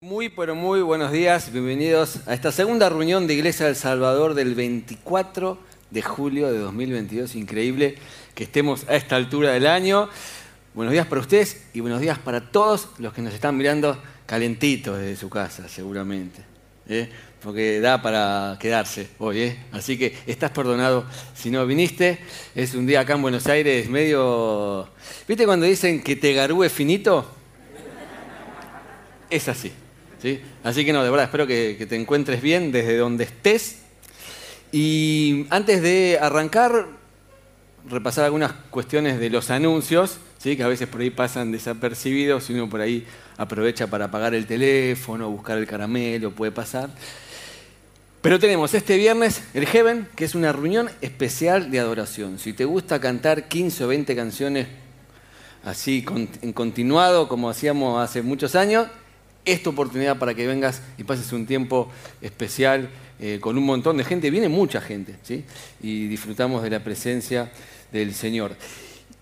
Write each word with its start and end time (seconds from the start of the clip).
Muy, 0.00 0.28
pero 0.28 0.54
muy 0.54 0.80
buenos 0.80 1.10
días, 1.10 1.50
bienvenidos 1.50 2.20
a 2.28 2.32
esta 2.32 2.52
segunda 2.52 2.88
reunión 2.88 3.26
de 3.26 3.34
Iglesia 3.34 3.66
del 3.66 3.74
Salvador 3.74 4.34
del 4.34 4.54
24 4.54 5.58
de 5.90 6.02
julio 6.02 6.52
de 6.52 6.58
2022. 6.58 7.34
Increíble 7.34 7.96
que 8.32 8.44
estemos 8.44 8.88
a 8.88 8.94
esta 8.94 9.16
altura 9.16 9.50
del 9.50 9.66
año. 9.66 10.08
Buenos 10.72 10.92
días 10.92 11.04
para 11.08 11.20
ustedes 11.20 11.64
y 11.74 11.80
buenos 11.80 12.00
días 12.00 12.16
para 12.16 12.52
todos 12.52 12.90
los 12.98 13.12
que 13.12 13.22
nos 13.22 13.34
están 13.34 13.56
mirando 13.56 14.00
calentitos 14.24 15.00
desde 15.00 15.16
su 15.16 15.28
casa, 15.28 15.68
seguramente. 15.68 16.42
¿eh? 16.88 17.10
Porque 17.42 17.80
da 17.80 18.00
para 18.00 18.56
quedarse 18.60 19.08
hoy, 19.18 19.40
¿eh? 19.40 19.58
así 19.72 19.98
que 19.98 20.16
estás 20.28 20.52
perdonado 20.52 21.06
si 21.34 21.50
no 21.50 21.66
viniste. 21.66 22.20
Es 22.54 22.72
un 22.74 22.86
día 22.86 23.00
acá 23.00 23.14
en 23.14 23.22
Buenos 23.22 23.48
Aires 23.48 23.90
medio... 23.90 24.88
¿Viste 25.26 25.44
cuando 25.44 25.66
dicen 25.66 26.04
que 26.04 26.14
te 26.14 26.34
garúe 26.34 26.68
finito? 26.68 27.28
Es 29.28 29.48
así. 29.48 29.72
¿Sí? 30.22 30.40
Así 30.64 30.84
que 30.84 30.92
no, 30.92 31.02
de 31.02 31.10
verdad, 31.10 31.26
espero 31.26 31.46
que, 31.46 31.86
te 31.88 31.96
encuentres 31.96 32.42
bien 32.42 32.72
desde 32.72 32.96
donde 32.96 33.24
estés. 33.24 33.78
Y 34.72 35.46
antes 35.50 35.82
de 35.82 36.18
arrancar, 36.20 36.86
repasar 37.88 38.24
algunas 38.24 38.52
cuestiones 38.70 39.18
de 39.18 39.30
los 39.30 39.50
anuncios, 39.50 40.18
¿sí? 40.38 40.56
que 40.56 40.62
a 40.62 40.68
veces 40.68 40.88
por 40.88 41.00
ahí 41.00 41.10
pasan 41.10 41.52
desapercibidos 41.52 42.50
y 42.50 42.54
uno 42.54 42.68
por 42.68 42.80
ahí 42.80 43.06
aprovecha 43.36 43.86
para 43.86 44.06
apagar 44.06 44.34
el 44.34 44.46
teléfono, 44.46 45.30
buscar 45.30 45.58
el 45.58 45.66
caramelo, 45.66 46.32
puede 46.32 46.52
pasar. 46.52 46.90
Pero 48.20 48.40
tenemos 48.40 48.74
este 48.74 48.96
viernes 48.96 49.42
el 49.54 49.64
Heaven, 49.66 50.08
que 50.16 50.24
es 50.24 50.34
una 50.34 50.52
reunión 50.52 50.90
especial 51.00 51.70
de 51.70 51.78
adoración. 51.78 52.38
Si 52.38 52.52
te 52.52 52.64
gusta 52.64 53.00
cantar 53.00 53.46
15 53.48 53.84
o 53.84 53.88
20 53.88 54.16
canciones 54.16 54.66
así 55.64 56.04
en 56.42 56.52
continuado, 56.52 57.28
como 57.28 57.48
hacíamos 57.48 58.02
hace 58.02 58.22
muchos 58.22 58.56
años, 58.56 58.88
esta 59.52 59.70
oportunidad 59.70 60.18
para 60.18 60.34
que 60.34 60.46
vengas 60.46 60.82
y 60.98 61.04
pases 61.04 61.32
un 61.32 61.46
tiempo 61.46 61.90
especial 62.20 62.90
eh, 63.18 63.38
con 63.40 63.56
un 63.56 63.64
montón 63.64 63.96
de 63.96 64.04
gente. 64.04 64.30
Viene 64.30 64.48
mucha 64.48 64.80
gente, 64.80 65.14
¿sí? 65.22 65.44
Y 65.82 66.06
disfrutamos 66.06 66.62
de 66.62 66.70
la 66.70 66.84
presencia 66.84 67.50
del 67.90 68.14
Señor. 68.14 68.54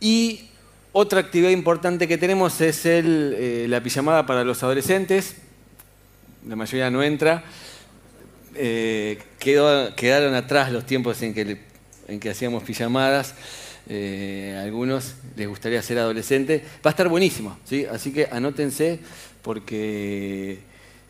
Y 0.01 0.49
otra 0.93 1.21
actividad 1.21 1.51
importante 1.51 2.09
que 2.09 2.19
tenemos 2.19 2.61
es 2.61 2.83
eh, 2.85 3.67
la 3.69 3.81
pijamada 3.83 4.27
para 4.27 4.43
los 4.45 4.63
adolescentes. 4.63 5.37
La 6.47 6.57
mayoría 6.57 6.91
no 6.91 7.03
entra. 7.03 7.45
Eh, 8.55 9.19
quedaron 9.39 10.35
atrás 10.35 10.73
los 10.73 10.85
tiempos 10.85 11.23
en 11.23 11.35
que, 11.35 11.59
en 12.09 12.19
que 12.21 12.31
hacíamos 12.31 12.65
pijamadas. 12.65 13.35
a 13.89 14.63
algunos 14.63 15.15
les 15.37 15.47
gustaría 15.47 15.81
ser 15.83 15.99
adolescente. 15.99 16.65
Va 16.85 16.91
a 16.91 16.95
estar 16.95 17.09
buenísimo, 17.09 17.57
¿sí? 17.65 17.87
así 17.87 18.13
que 18.13 18.29
anótense 18.31 18.99
porque 19.47 20.59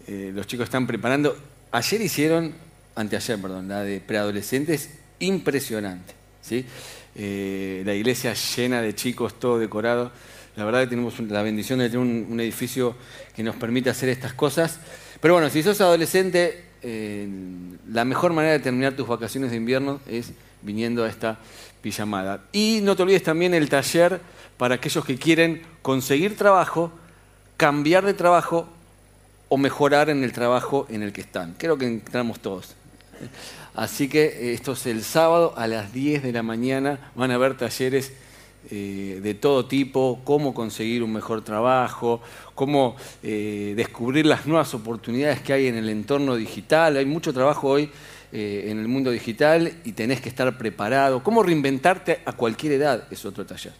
eh, 0.06 0.30
los 0.34 0.46
chicos 0.46 0.64
están 0.64 0.86
preparando. 0.86 1.34
Ayer 1.72 2.02
hicieron, 2.02 2.52
anteayer, 2.94 3.40
perdón, 3.40 3.66
la 3.66 3.82
de 3.82 3.98
preadolescentes, 3.98 4.90
impresionante. 5.20 6.12
¿sí? 6.42 6.66
Eh, 7.14 7.82
la 7.86 7.94
iglesia 7.94 8.34
llena 8.34 8.82
de 8.82 8.94
chicos, 8.94 9.40
todo 9.40 9.58
decorado. 9.58 10.12
La 10.54 10.66
verdad 10.66 10.82
que 10.82 10.88
tenemos 10.88 11.18
la 11.20 11.40
bendición 11.40 11.78
de 11.78 11.88
tener 11.88 12.06
un, 12.06 12.38
edificio 12.38 12.94
que 13.34 13.42
nos 13.42 13.56
permite 13.56 13.88
hacer 13.88 14.10
estas 14.10 14.34
cosas. 14.34 14.80
Pero 15.18 15.32
bueno, 15.32 15.48
si 15.48 15.62
sos 15.62 15.80
adolescente, 15.80 16.62
eh, 16.82 17.26
la 17.90 18.04
mejor 18.04 18.34
manera 18.34 18.52
de 18.52 18.60
terminar 18.60 18.92
tus 18.92 19.08
vacaciones 19.08 19.50
de 19.50 19.56
invierno 19.56 20.00
es 20.06 20.32
viniendo 20.60 21.04
a 21.04 21.08
esta 21.08 21.38
pijamada. 21.80 22.44
Y 22.52 22.80
no 22.82 22.96
te 22.96 23.02
olvides 23.02 23.22
también 23.22 23.54
el 23.54 23.70
taller 23.70 24.20
para 24.58 24.74
aquellos 24.74 25.06
que 25.06 25.16
quieren 25.16 25.62
conseguir 25.80 26.36
trabajo 26.36 26.92
cambiar 27.56 28.04
de 28.04 28.14
trabajo 28.14 28.68
o 29.48 29.56
mejorar 29.56 30.10
en 30.10 30.24
el 30.24 30.32
trabajo 30.32 30.86
en 30.90 31.02
el 31.02 31.12
que 31.12 31.20
están. 31.20 31.54
Creo 31.58 31.78
que 31.78 31.86
entramos 31.86 32.40
todos. 32.40 32.74
Así 33.74 34.08
que 34.08 34.24
eh, 34.24 34.52
esto 34.54 34.72
es 34.72 34.86
el 34.86 35.02
sábado 35.02 35.54
a 35.56 35.66
las 35.66 35.92
10 35.92 36.22
de 36.22 36.32
la 36.32 36.42
mañana. 36.42 37.10
Van 37.14 37.30
a 37.30 37.34
haber 37.34 37.56
talleres 37.56 38.12
eh, 38.70 39.20
de 39.22 39.34
todo 39.34 39.66
tipo, 39.66 40.20
cómo 40.24 40.52
conseguir 40.54 41.02
un 41.02 41.12
mejor 41.12 41.44
trabajo, 41.44 42.20
cómo 42.54 42.96
eh, 43.22 43.74
descubrir 43.76 44.26
las 44.26 44.46
nuevas 44.46 44.74
oportunidades 44.74 45.40
que 45.40 45.52
hay 45.52 45.66
en 45.68 45.76
el 45.76 45.88
entorno 45.88 46.34
digital. 46.36 46.96
Hay 46.96 47.06
mucho 47.06 47.32
trabajo 47.32 47.68
hoy 47.68 47.90
en 48.32 48.80
el 48.80 48.88
mundo 48.88 49.10
digital 49.12 49.72
y 49.84 49.92
tenés 49.92 50.20
que 50.20 50.28
estar 50.28 50.58
preparado. 50.58 51.22
Cómo 51.22 51.42
reinventarte 51.42 52.20
a 52.26 52.32
cualquier 52.32 52.72
edad 52.72 53.04
es 53.10 53.24
otro 53.24 53.46
taller. 53.46 53.72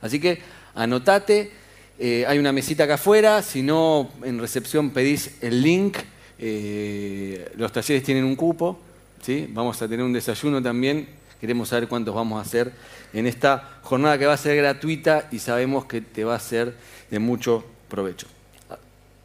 Así 0.00 0.20
que 0.20 0.40
anotate. 0.74 1.65
Eh, 1.98 2.24
hay 2.26 2.38
una 2.38 2.52
mesita 2.52 2.84
acá 2.84 2.94
afuera, 2.94 3.42
si 3.42 3.62
no, 3.62 4.10
en 4.22 4.38
recepción 4.38 4.90
pedís 4.90 5.36
el 5.40 5.62
link. 5.62 5.96
Eh, 6.38 7.52
los 7.56 7.72
talleres 7.72 8.02
tienen 8.04 8.24
un 8.24 8.36
cupo, 8.36 8.78
¿sí? 9.22 9.46
vamos 9.50 9.80
a 9.80 9.88
tener 9.88 10.04
un 10.04 10.12
desayuno 10.12 10.62
también. 10.62 11.08
Queremos 11.40 11.70
saber 11.70 11.88
cuántos 11.88 12.14
vamos 12.14 12.38
a 12.38 12.42
hacer 12.42 12.72
en 13.12 13.26
esta 13.26 13.78
jornada 13.82 14.18
que 14.18 14.26
va 14.26 14.34
a 14.34 14.38
ser 14.38 14.56
gratuita 14.56 15.28
y 15.30 15.38
sabemos 15.38 15.86
que 15.86 16.00
te 16.00 16.24
va 16.24 16.34
a 16.34 16.40
ser 16.40 16.74
de 17.10 17.18
mucho 17.18 17.64
provecho. 17.88 18.26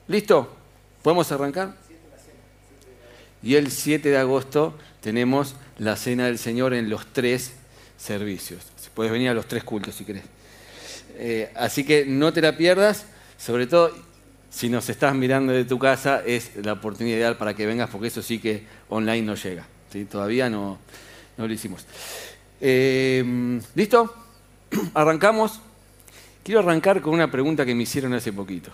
¿Listo? 0.08 0.56
¿Podemos 1.02 1.32
arrancar? 1.32 1.74
Y 3.44 3.56
el 3.56 3.72
7 3.72 4.10
de 4.10 4.18
agosto 4.18 4.76
tenemos 5.02 5.56
la 5.78 5.96
Cena 5.96 6.28
del 6.28 6.38
Señor 6.38 6.74
en 6.74 6.90
los 6.90 7.08
tres 7.12 7.54
servicios. 7.98 8.64
Puedes 8.94 9.12
venir 9.12 9.30
a 9.30 9.34
los 9.34 9.48
tres 9.48 9.64
cultos 9.64 9.96
si 9.96 10.06
querés. 10.06 10.24
Eh, 11.24 11.52
así 11.56 11.84
que 11.84 12.04
no 12.04 12.34
te 12.34 12.42
la 12.42 12.58
pierdas, 12.58 13.06
sobre 13.38 13.68
todo 13.68 13.94
si 14.50 14.70
nos 14.70 14.90
estás 14.90 15.14
mirando 15.14 15.54
de 15.54 15.66
tu 15.66 15.78
casa, 15.78 16.24
es 16.26 16.50
la 16.64 16.74
oportunidad 16.74 17.18
ideal 17.18 17.38
para 17.38 17.54
que 17.54 17.68
vengas, 17.68 17.92
porque 17.92 18.08
eso 18.08 18.24
sí 18.24 18.40
que 18.40 18.66
online 18.90 19.22
no 19.22 19.36
llega. 19.36 19.68
Todavía 20.10 20.50
no, 20.50 20.80
lo 21.38 21.46
hicimos. 21.46 21.86
Eh, 22.60 23.62
¿Listo? 23.76 24.16
Arrancamos. 24.96 25.62
Quiero 26.44 26.62
arrancar 26.62 27.02
con 27.02 27.14
una 27.14 27.30
pregunta 27.30 27.68
que 27.68 27.76
me 27.76 27.84
hicieron 27.84 28.16
hace 28.16 28.34
poquito. 28.34 28.72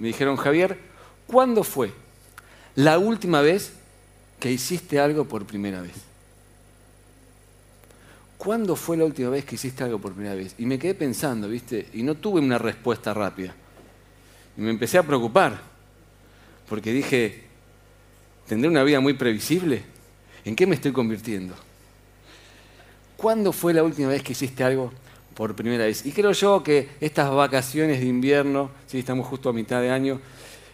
Me 0.00 0.08
dijeron, 0.08 0.36
Javier, 0.36 0.76
¿cuándo 1.28 1.62
fue 1.62 1.92
la 2.74 2.98
última 2.98 3.40
vez 3.40 3.72
que 4.40 4.50
hiciste 4.50 4.98
algo 4.98 5.26
por 5.26 5.46
primera 5.46 5.80
vez? 5.80 5.94
¿Cuándo 8.44 8.76
fue 8.76 8.96
la 8.96 9.04
última 9.04 9.30
vez 9.30 9.44
que 9.44 9.54
hiciste 9.54 9.82
algo 9.82 9.98
por 9.98 10.12
primera 10.12 10.34
vez? 10.34 10.54
Y 10.58 10.66
me 10.66 10.78
quedé 10.78 10.94
pensando, 10.94 11.48
¿viste? 11.48 11.88
Y 11.94 12.02
no 12.02 12.14
tuve 12.14 12.40
una 12.40 12.58
respuesta 12.58 13.14
rápida. 13.14 13.54
Y 14.56 14.60
me 14.60 14.70
empecé 14.70 14.98
a 14.98 15.02
preocupar, 15.02 15.58
porque 16.68 16.92
dije, 16.92 17.44
¿tendré 18.46 18.68
una 18.68 18.82
vida 18.82 19.00
muy 19.00 19.14
previsible? 19.14 19.82
¿En 20.44 20.54
qué 20.54 20.66
me 20.66 20.74
estoy 20.74 20.92
convirtiendo? 20.92 21.54
¿Cuándo 23.16 23.52
fue 23.52 23.72
la 23.72 23.82
última 23.82 24.08
vez 24.08 24.22
que 24.22 24.32
hiciste 24.32 24.62
algo 24.62 24.92
por 25.34 25.56
primera 25.56 25.86
vez? 25.86 26.04
Y 26.04 26.12
creo 26.12 26.32
yo 26.32 26.62
que 26.62 26.90
estas 27.00 27.30
vacaciones 27.30 28.00
de 28.00 28.06
invierno, 28.06 28.70
si 28.86 28.98
estamos 28.98 29.26
justo 29.26 29.48
a 29.48 29.54
mitad 29.54 29.80
de 29.80 29.90
año, 29.90 30.20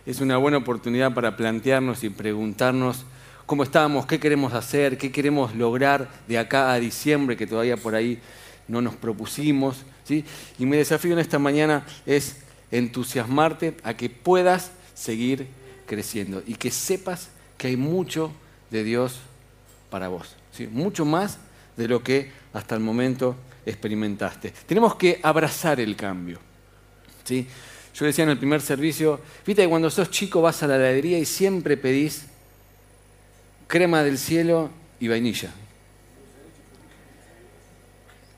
es 0.05 0.21
una 0.21 0.39
buena 0.39 0.59
oportunidad 0.59 1.15
para 1.15 1.37
plantearnos 1.37 2.03
y 2.03 2.11
preguntarnos 2.11 3.05
cómo 3.51 3.65
estamos, 3.65 4.07
qué 4.07 4.21
queremos 4.21 4.55
hacer, 4.55 4.97
qué 4.97 5.11
queremos 5.11 5.57
lograr 5.57 6.09
de 6.29 6.39
acá 6.39 6.73
a 6.73 6.79
diciembre, 6.79 7.37
que 7.37 7.49
todavía 7.49 7.77
por 7.77 7.97
ahí 7.97 8.21
no 8.69 8.81
nos 8.81 8.95
propusimos. 8.95 9.79
¿sí? 10.05 10.25
Y 10.61 10.67
mi 10.67 10.77
desafío 10.77 11.15
en 11.15 11.19
esta 11.19 11.41
mañana 11.41 11.85
es 12.07 12.37
entusiasmarte 12.71 13.77
a 13.83 13.95
que 13.95 14.09
puedas 14.09 14.71
seguir 14.95 15.49
creciendo 15.87 16.45
y 16.47 16.55
que 16.55 16.71
sepas 16.71 17.31
que 17.59 17.67
hay 17.67 17.77
mucho 17.77 18.31
de 18.71 18.85
Dios 18.85 19.19
para 19.91 20.07
vos, 20.07 20.37
¿sí? 20.53 20.69
mucho 20.69 21.05
más 21.05 21.39
de 21.77 21.89
lo 21.89 22.05
que 22.05 22.31
hasta 22.53 22.77
el 22.77 22.81
momento 22.83 23.35
experimentaste. 23.67 24.55
Tenemos 24.65 24.95
que 24.95 25.19
abrazar 25.25 25.81
el 25.81 25.97
cambio. 25.97 26.39
¿sí? 27.25 27.49
Yo 27.97 28.07
decía 28.07 28.23
en 28.23 28.31
el 28.31 28.39
primer 28.39 28.61
servicio, 28.61 29.19
viste 29.45 29.63
que 29.63 29.69
cuando 29.69 29.91
sos 29.91 30.09
chico 30.09 30.41
vas 30.41 30.63
a 30.63 30.69
la 30.69 30.77
heladería 30.77 31.19
y 31.19 31.25
siempre 31.25 31.77
pedís 31.77 32.30
crema 33.71 34.03
del 34.03 34.19
cielo 34.19 34.69
y 34.99 35.07
vainilla. 35.07 35.53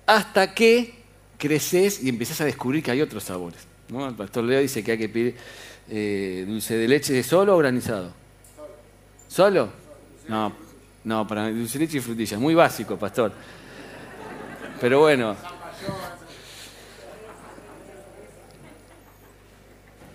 Hasta 0.06 0.54
que 0.54 0.94
creces 1.38 2.02
y 2.02 2.10
empiezas 2.10 2.40
a 2.42 2.44
descubrir 2.44 2.82
que 2.82 2.90
hay 2.90 3.00
otros 3.00 3.24
sabores. 3.24 3.66
El 3.88 4.14
pastor 4.14 4.44
Leo 4.44 4.60
dice 4.60 4.84
que 4.84 4.92
hay 4.92 4.98
que 4.98 5.08
pedir 5.08 5.34
eh, 5.88 6.44
dulce 6.46 6.76
de 6.76 6.86
leche 6.86 7.22
solo 7.22 7.56
o 7.56 7.58
granizado. 7.58 8.12
¿Solo? 9.26 9.70
No, 10.28 10.52
no, 11.02 11.26
para 11.26 11.50
dulce 11.50 11.78
de 11.78 11.86
leche 11.86 11.98
y 11.98 12.00
frutilla. 12.02 12.38
Muy 12.38 12.54
básico, 12.54 12.98
pastor. 12.98 13.32
Pero 14.80 15.00
bueno. 15.00 15.34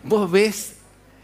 Vos 0.03 0.29
ves 0.29 0.75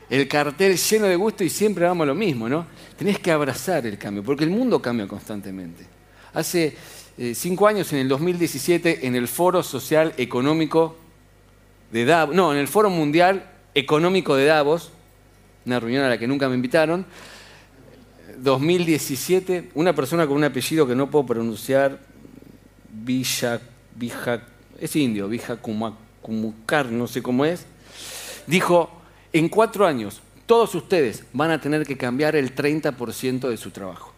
el 0.10 0.28
cartel 0.28 0.78
lleno 0.78 1.06
de 1.06 1.16
gusto 1.16 1.44
y 1.44 1.50
siempre 1.50 1.86
vamos 1.86 2.08
lo 2.08 2.16
mismo, 2.16 2.50
¿no? 2.50 2.66
Tenés 2.98 3.20
que 3.20 3.32
abrazar 3.32 3.86
el 3.86 3.98
cambio, 3.98 4.24
porque 4.24 4.44
el 4.44 4.50
mundo 4.50 4.82
cambia 4.82 5.08
constantemente. 5.08 5.86
Hace 6.34 6.76
eh, 7.18 7.34
cinco 7.36 7.68
años, 7.68 7.92
en 7.94 8.00
el 8.00 8.08
2017, 8.08 9.08
en 9.08 9.16
el 9.16 9.28
Foro 9.28 9.64
Social 9.64 10.14
Económico 10.18 10.98
de 11.92 12.06
Davos, 12.06 12.36
no, 12.36 12.52
en 12.52 12.60
el 12.60 12.68
Foro 12.68 12.90
Mundial 12.90 13.50
Económico 13.76 14.36
de 14.36 14.46
Davos, 14.46 14.92
una 15.66 15.80
reunión 15.80 16.04
a 16.04 16.10
la 16.10 16.18
que 16.18 16.28
nunca 16.28 16.50
me 16.50 16.56
invitaron. 16.56 17.06
2017, 18.38 19.72
una 19.76 19.94
persona 19.94 20.28
con 20.28 20.38
un 20.38 20.44
apellido 20.44 20.88
que 20.88 20.96
no 20.96 21.10
puedo 21.10 21.26
pronunciar, 21.26 22.00
Vija, 22.92 23.60
es 24.80 24.96
indio, 24.96 25.28
Vija 25.28 25.58
Kumukar, 25.58 26.88
no 26.88 27.08
sé 27.08 27.22
cómo 27.22 27.46
es, 27.46 27.66
dijo, 28.48 28.90
en 29.32 29.50
cuatro 29.50 29.86
años 29.86 30.22
todos 30.46 30.76
ustedes 30.76 31.26
van 31.34 31.52
a 31.52 31.62
tener 31.62 31.86
que 31.86 31.98
cambiar 31.98 32.36
el 32.36 32.56
30% 32.56 33.50
de 33.50 33.58
su 33.58 33.72
trabajo. 33.72 34.14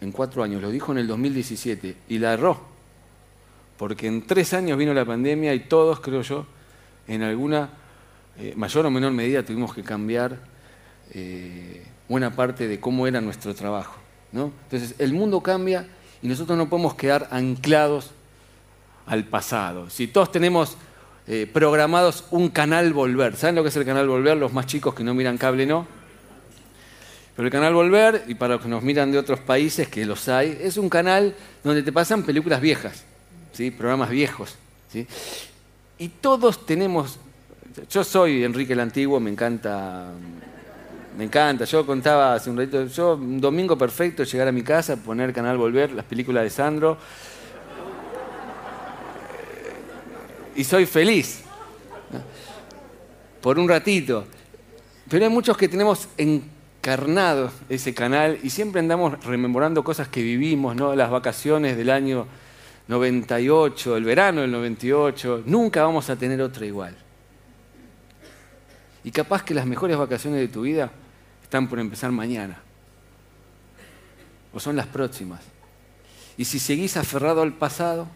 En 0.00 0.12
cuatro 0.12 0.42
años, 0.42 0.62
lo 0.62 0.70
dijo 0.70 0.92
en 0.92 0.98
el 0.98 1.06
2017 1.06 1.96
y 2.08 2.18
la 2.18 2.34
erró. 2.34 2.60
Porque 3.76 4.06
en 4.06 4.26
tres 4.26 4.54
años 4.54 4.78
vino 4.78 4.94
la 4.94 5.04
pandemia 5.04 5.54
y 5.54 5.60
todos, 5.60 6.00
creo 6.00 6.22
yo, 6.22 6.46
en 7.06 7.22
alguna 7.22 7.70
eh, 8.38 8.54
mayor 8.56 8.86
o 8.86 8.90
menor 8.90 9.12
medida 9.12 9.44
tuvimos 9.44 9.74
que 9.74 9.82
cambiar 9.82 10.38
eh, 11.12 11.84
buena 12.08 12.34
parte 12.34 12.68
de 12.68 12.80
cómo 12.80 13.06
era 13.06 13.20
nuestro 13.20 13.54
trabajo. 13.54 13.96
Entonces, 14.32 14.94
el 14.98 15.12
mundo 15.14 15.40
cambia 15.40 15.88
y 16.22 16.28
nosotros 16.28 16.56
no 16.58 16.68
podemos 16.68 16.94
quedar 16.94 17.28
anclados 17.30 18.10
al 19.06 19.24
pasado. 19.24 19.88
Si 19.90 20.06
todos 20.06 20.30
tenemos 20.30 20.76
eh, 21.30 21.46
programados 21.52 22.24
un 22.30 22.48
canal 22.48 22.94
Volver. 22.94 23.36
¿Saben 23.36 23.54
lo 23.54 23.62
que 23.62 23.68
es 23.68 23.76
el 23.76 23.84
canal 23.84 24.08
Volver? 24.08 24.34
Los 24.38 24.54
más 24.54 24.64
chicos 24.64 24.94
que 24.94 25.04
no 25.04 25.12
miran 25.12 25.36
cable 25.36 25.66
no. 25.66 25.86
Pero 27.36 27.46
el 27.46 27.52
canal 27.52 27.74
Volver, 27.74 28.24
y 28.26 28.34
para 28.34 28.54
los 28.54 28.62
que 28.62 28.68
nos 28.68 28.82
miran 28.82 29.12
de 29.12 29.18
otros 29.18 29.38
países, 29.40 29.88
que 29.88 30.06
los 30.06 30.26
hay, 30.28 30.58
es 30.60 30.78
un 30.78 30.88
canal 30.88 31.34
donde 31.62 31.82
te 31.82 31.92
pasan 31.92 32.22
películas 32.22 32.62
viejas, 32.62 33.04
¿sí? 33.52 33.70
programas 33.70 34.08
viejos. 34.08 34.56
¿sí? 34.90 35.06
Y 35.98 36.08
todos 36.08 36.64
tenemos, 36.64 37.18
yo 37.90 38.02
soy 38.02 38.42
Enrique 38.42 38.72
el 38.72 38.80
Antiguo, 38.80 39.20
me 39.20 39.30
encanta, 39.30 40.06
me 41.16 41.24
encanta, 41.24 41.64
yo 41.66 41.84
contaba 41.84 42.34
hace 42.34 42.48
un 42.48 42.56
ratito, 42.56 42.86
yo 42.86 43.14
un 43.14 43.40
domingo 43.40 43.76
perfecto, 43.76 44.24
llegar 44.24 44.48
a 44.48 44.52
mi 44.52 44.62
casa, 44.62 44.96
poner 44.96 45.32
canal 45.34 45.58
Volver, 45.58 45.92
las 45.92 46.06
películas 46.06 46.42
de 46.42 46.50
Sandro, 46.50 46.96
y 50.58 50.64
soy 50.64 50.86
feliz. 50.86 51.42
Por 53.40 53.60
un 53.60 53.68
ratito. 53.68 54.26
Pero 55.08 55.24
hay 55.24 55.30
muchos 55.30 55.56
que 55.56 55.68
tenemos 55.68 56.08
encarnado 56.16 57.52
ese 57.68 57.94
canal 57.94 58.40
y 58.42 58.50
siempre 58.50 58.80
andamos 58.80 59.24
rememorando 59.24 59.84
cosas 59.84 60.08
que 60.08 60.20
vivimos, 60.20 60.74
¿no? 60.74 60.96
Las 60.96 61.10
vacaciones 61.10 61.76
del 61.76 61.90
año 61.90 62.26
98, 62.88 63.96
el 63.96 64.02
verano 64.02 64.40
del 64.40 64.50
98. 64.50 65.44
Nunca 65.46 65.84
vamos 65.84 66.10
a 66.10 66.16
tener 66.16 66.42
otra 66.42 66.66
igual. 66.66 66.96
Y 69.04 69.12
capaz 69.12 69.44
que 69.44 69.54
las 69.54 69.64
mejores 69.64 69.96
vacaciones 69.96 70.40
de 70.40 70.48
tu 70.48 70.62
vida 70.62 70.90
están 71.40 71.68
por 71.68 71.78
empezar 71.78 72.10
mañana. 72.10 72.60
O 74.52 74.58
son 74.58 74.74
las 74.74 74.88
próximas. 74.88 75.40
Y 76.36 76.44
si 76.44 76.58
seguís 76.58 76.96
aferrado 76.96 77.42
al 77.42 77.52
pasado, 77.52 78.08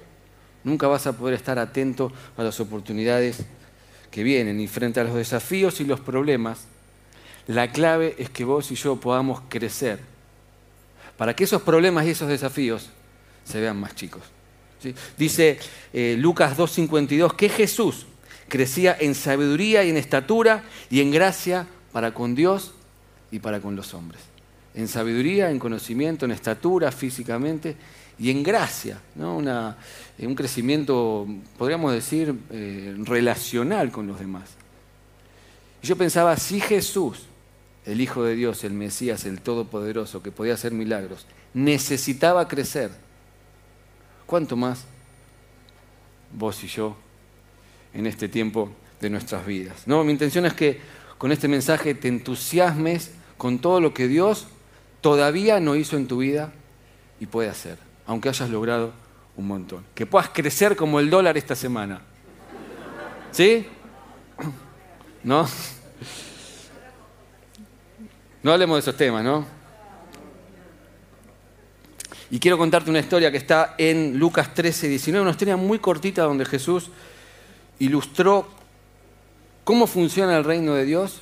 Nunca 0.64 0.86
vas 0.86 1.06
a 1.06 1.16
poder 1.16 1.34
estar 1.34 1.58
atento 1.58 2.12
a 2.36 2.42
las 2.42 2.60
oportunidades 2.60 3.44
que 4.10 4.22
vienen 4.22 4.60
y 4.60 4.68
frente 4.68 5.00
a 5.00 5.04
los 5.04 5.14
desafíos 5.14 5.80
y 5.80 5.84
los 5.84 6.00
problemas. 6.00 6.66
La 7.46 7.72
clave 7.72 8.14
es 8.18 8.30
que 8.30 8.44
vos 8.44 8.70
y 8.70 8.76
yo 8.76 8.96
podamos 8.96 9.42
crecer 9.48 9.98
para 11.16 11.34
que 11.34 11.44
esos 11.44 11.62
problemas 11.62 12.06
y 12.06 12.10
esos 12.10 12.28
desafíos 12.28 12.90
se 13.44 13.60
vean 13.60 13.78
más 13.78 13.94
chicos. 13.94 14.22
Dice 15.16 15.58
eh, 15.92 16.16
Lucas 16.18 16.56
2.52 16.56 17.36
que 17.36 17.48
Jesús 17.48 18.06
crecía 18.48 18.96
en 18.98 19.14
sabiduría 19.14 19.84
y 19.84 19.90
en 19.90 19.96
estatura 19.96 20.64
y 20.90 21.00
en 21.00 21.10
gracia 21.10 21.66
para 21.92 22.12
con 22.12 22.34
Dios 22.34 22.72
y 23.30 23.38
para 23.38 23.60
con 23.60 23.76
los 23.76 23.94
hombres. 23.94 24.20
En 24.74 24.88
sabiduría, 24.88 25.50
en 25.50 25.58
conocimiento, 25.58 26.24
en 26.24 26.32
estatura 26.32 26.90
físicamente 26.90 27.76
y 28.22 28.30
en 28.30 28.44
gracia, 28.44 29.00
¿no? 29.16 29.40
Eh, 30.16 30.26
un 30.28 30.36
crecimiento, 30.36 31.26
podríamos 31.58 31.92
decir, 31.92 32.32
eh, 32.52 32.94
relacional 32.98 33.90
con 33.90 34.06
los 34.06 34.20
demás. 34.20 34.48
Y 35.82 35.88
yo 35.88 35.96
pensaba, 35.96 36.36
si 36.36 36.60
Jesús, 36.60 37.26
el 37.84 38.00
Hijo 38.00 38.22
de 38.22 38.36
Dios, 38.36 38.62
el 38.62 38.74
Mesías, 38.74 39.24
el 39.24 39.40
Todopoderoso, 39.40 40.22
que 40.22 40.30
podía 40.30 40.54
hacer 40.54 40.70
milagros, 40.70 41.26
necesitaba 41.52 42.46
crecer, 42.46 42.92
¿cuánto 44.24 44.56
más 44.56 44.84
vos 46.32 46.62
y 46.62 46.68
yo 46.68 46.96
en 47.92 48.06
este 48.06 48.28
tiempo 48.28 48.70
de 49.00 49.10
nuestras 49.10 49.44
vidas? 49.44 49.82
¿No? 49.86 50.04
Mi 50.04 50.12
intención 50.12 50.46
es 50.46 50.54
que 50.54 50.80
con 51.18 51.32
este 51.32 51.48
mensaje 51.48 51.96
te 51.96 52.06
entusiasmes 52.06 53.10
con 53.36 53.58
todo 53.58 53.80
lo 53.80 53.92
que 53.92 54.06
Dios 54.06 54.46
todavía 55.00 55.58
no 55.58 55.74
hizo 55.74 55.96
en 55.96 56.06
tu 56.06 56.18
vida 56.18 56.52
y 57.18 57.26
puede 57.26 57.48
hacer 57.48 57.90
aunque 58.06 58.28
hayas 58.28 58.50
logrado 58.50 58.92
un 59.36 59.46
montón. 59.46 59.84
Que 59.94 60.06
puedas 60.06 60.28
crecer 60.30 60.76
como 60.76 61.00
el 61.00 61.10
dólar 61.10 61.36
esta 61.36 61.54
semana. 61.54 62.00
¿Sí? 63.30 63.66
¿No? 65.24 65.48
No 68.42 68.52
hablemos 68.52 68.76
de 68.76 68.80
esos 68.80 68.96
temas, 68.96 69.22
¿no? 69.22 69.46
Y 72.30 72.38
quiero 72.38 72.56
contarte 72.56 72.90
una 72.90 72.98
historia 72.98 73.30
que 73.30 73.36
está 73.36 73.74
en 73.76 74.18
Lucas 74.18 74.54
13, 74.54 74.88
19, 74.88 75.22
una 75.22 75.32
historia 75.32 75.56
muy 75.56 75.78
cortita 75.78 76.22
donde 76.22 76.46
Jesús 76.46 76.90
ilustró 77.78 78.48
cómo 79.64 79.86
funciona 79.86 80.36
el 80.38 80.44
reino 80.44 80.74
de 80.74 80.84
Dios. 80.84 81.20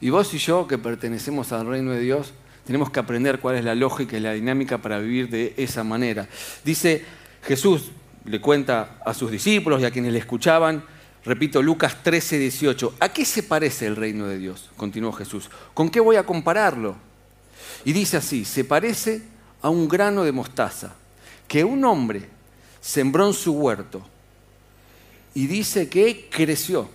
Y 0.00 0.10
vos 0.10 0.34
y 0.34 0.38
yo, 0.38 0.66
que 0.66 0.78
pertenecemos 0.78 1.52
al 1.52 1.66
reino 1.66 1.92
de 1.92 2.00
Dios, 2.00 2.32
tenemos 2.66 2.90
que 2.90 2.98
aprender 2.98 3.38
cuál 3.38 3.56
es 3.56 3.64
la 3.64 3.74
lógica 3.74 4.16
y 4.16 4.20
la 4.20 4.32
dinámica 4.32 4.78
para 4.78 4.98
vivir 4.98 5.30
de 5.30 5.54
esa 5.56 5.84
manera. 5.84 6.28
Dice 6.64 7.04
Jesús, 7.42 7.92
le 8.24 8.40
cuenta 8.40 8.98
a 9.06 9.14
sus 9.14 9.30
discípulos 9.30 9.80
y 9.80 9.84
a 9.84 9.92
quienes 9.92 10.12
le 10.12 10.18
escuchaban, 10.18 10.84
repito, 11.24 11.62
Lucas 11.62 12.02
13, 12.02 12.38
18, 12.40 12.94
¿a 12.98 13.08
qué 13.10 13.24
se 13.24 13.44
parece 13.44 13.86
el 13.86 13.94
reino 13.94 14.26
de 14.26 14.38
Dios? 14.38 14.70
Continuó 14.76 15.12
Jesús. 15.12 15.48
¿Con 15.74 15.90
qué 15.90 16.00
voy 16.00 16.16
a 16.16 16.26
compararlo? 16.26 16.96
Y 17.84 17.92
dice 17.92 18.16
así, 18.16 18.44
se 18.44 18.64
parece 18.64 19.22
a 19.62 19.70
un 19.70 19.88
grano 19.88 20.24
de 20.24 20.32
mostaza 20.32 20.94
que 21.46 21.62
un 21.62 21.84
hombre 21.84 22.28
sembró 22.80 23.28
en 23.28 23.32
su 23.32 23.52
huerto 23.52 24.02
y 25.34 25.46
dice 25.46 25.88
que 25.88 26.28
creció 26.30 26.88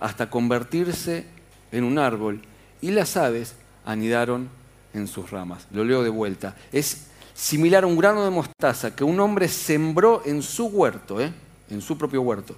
hasta 0.00 0.30
convertirse 0.30 1.26
en 1.72 1.84
un 1.84 1.98
árbol 1.98 2.40
y 2.80 2.90
las 2.90 3.18
aves 3.18 3.54
anidaron 3.84 4.48
en 4.94 5.06
sus 5.08 5.30
ramas. 5.30 5.66
Lo 5.70 5.84
leo 5.84 6.02
de 6.02 6.08
vuelta. 6.08 6.56
Es 6.72 7.08
similar 7.34 7.84
a 7.84 7.86
un 7.86 7.98
grano 7.98 8.24
de 8.24 8.30
mostaza 8.30 8.94
que 8.94 9.04
un 9.04 9.18
hombre 9.20 9.48
sembró 9.48 10.22
en 10.24 10.42
su 10.42 10.66
huerto, 10.66 11.20
¿eh? 11.20 11.32
en 11.68 11.82
su 11.82 11.98
propio 11.98 12.22
huerto, 12.22 12.56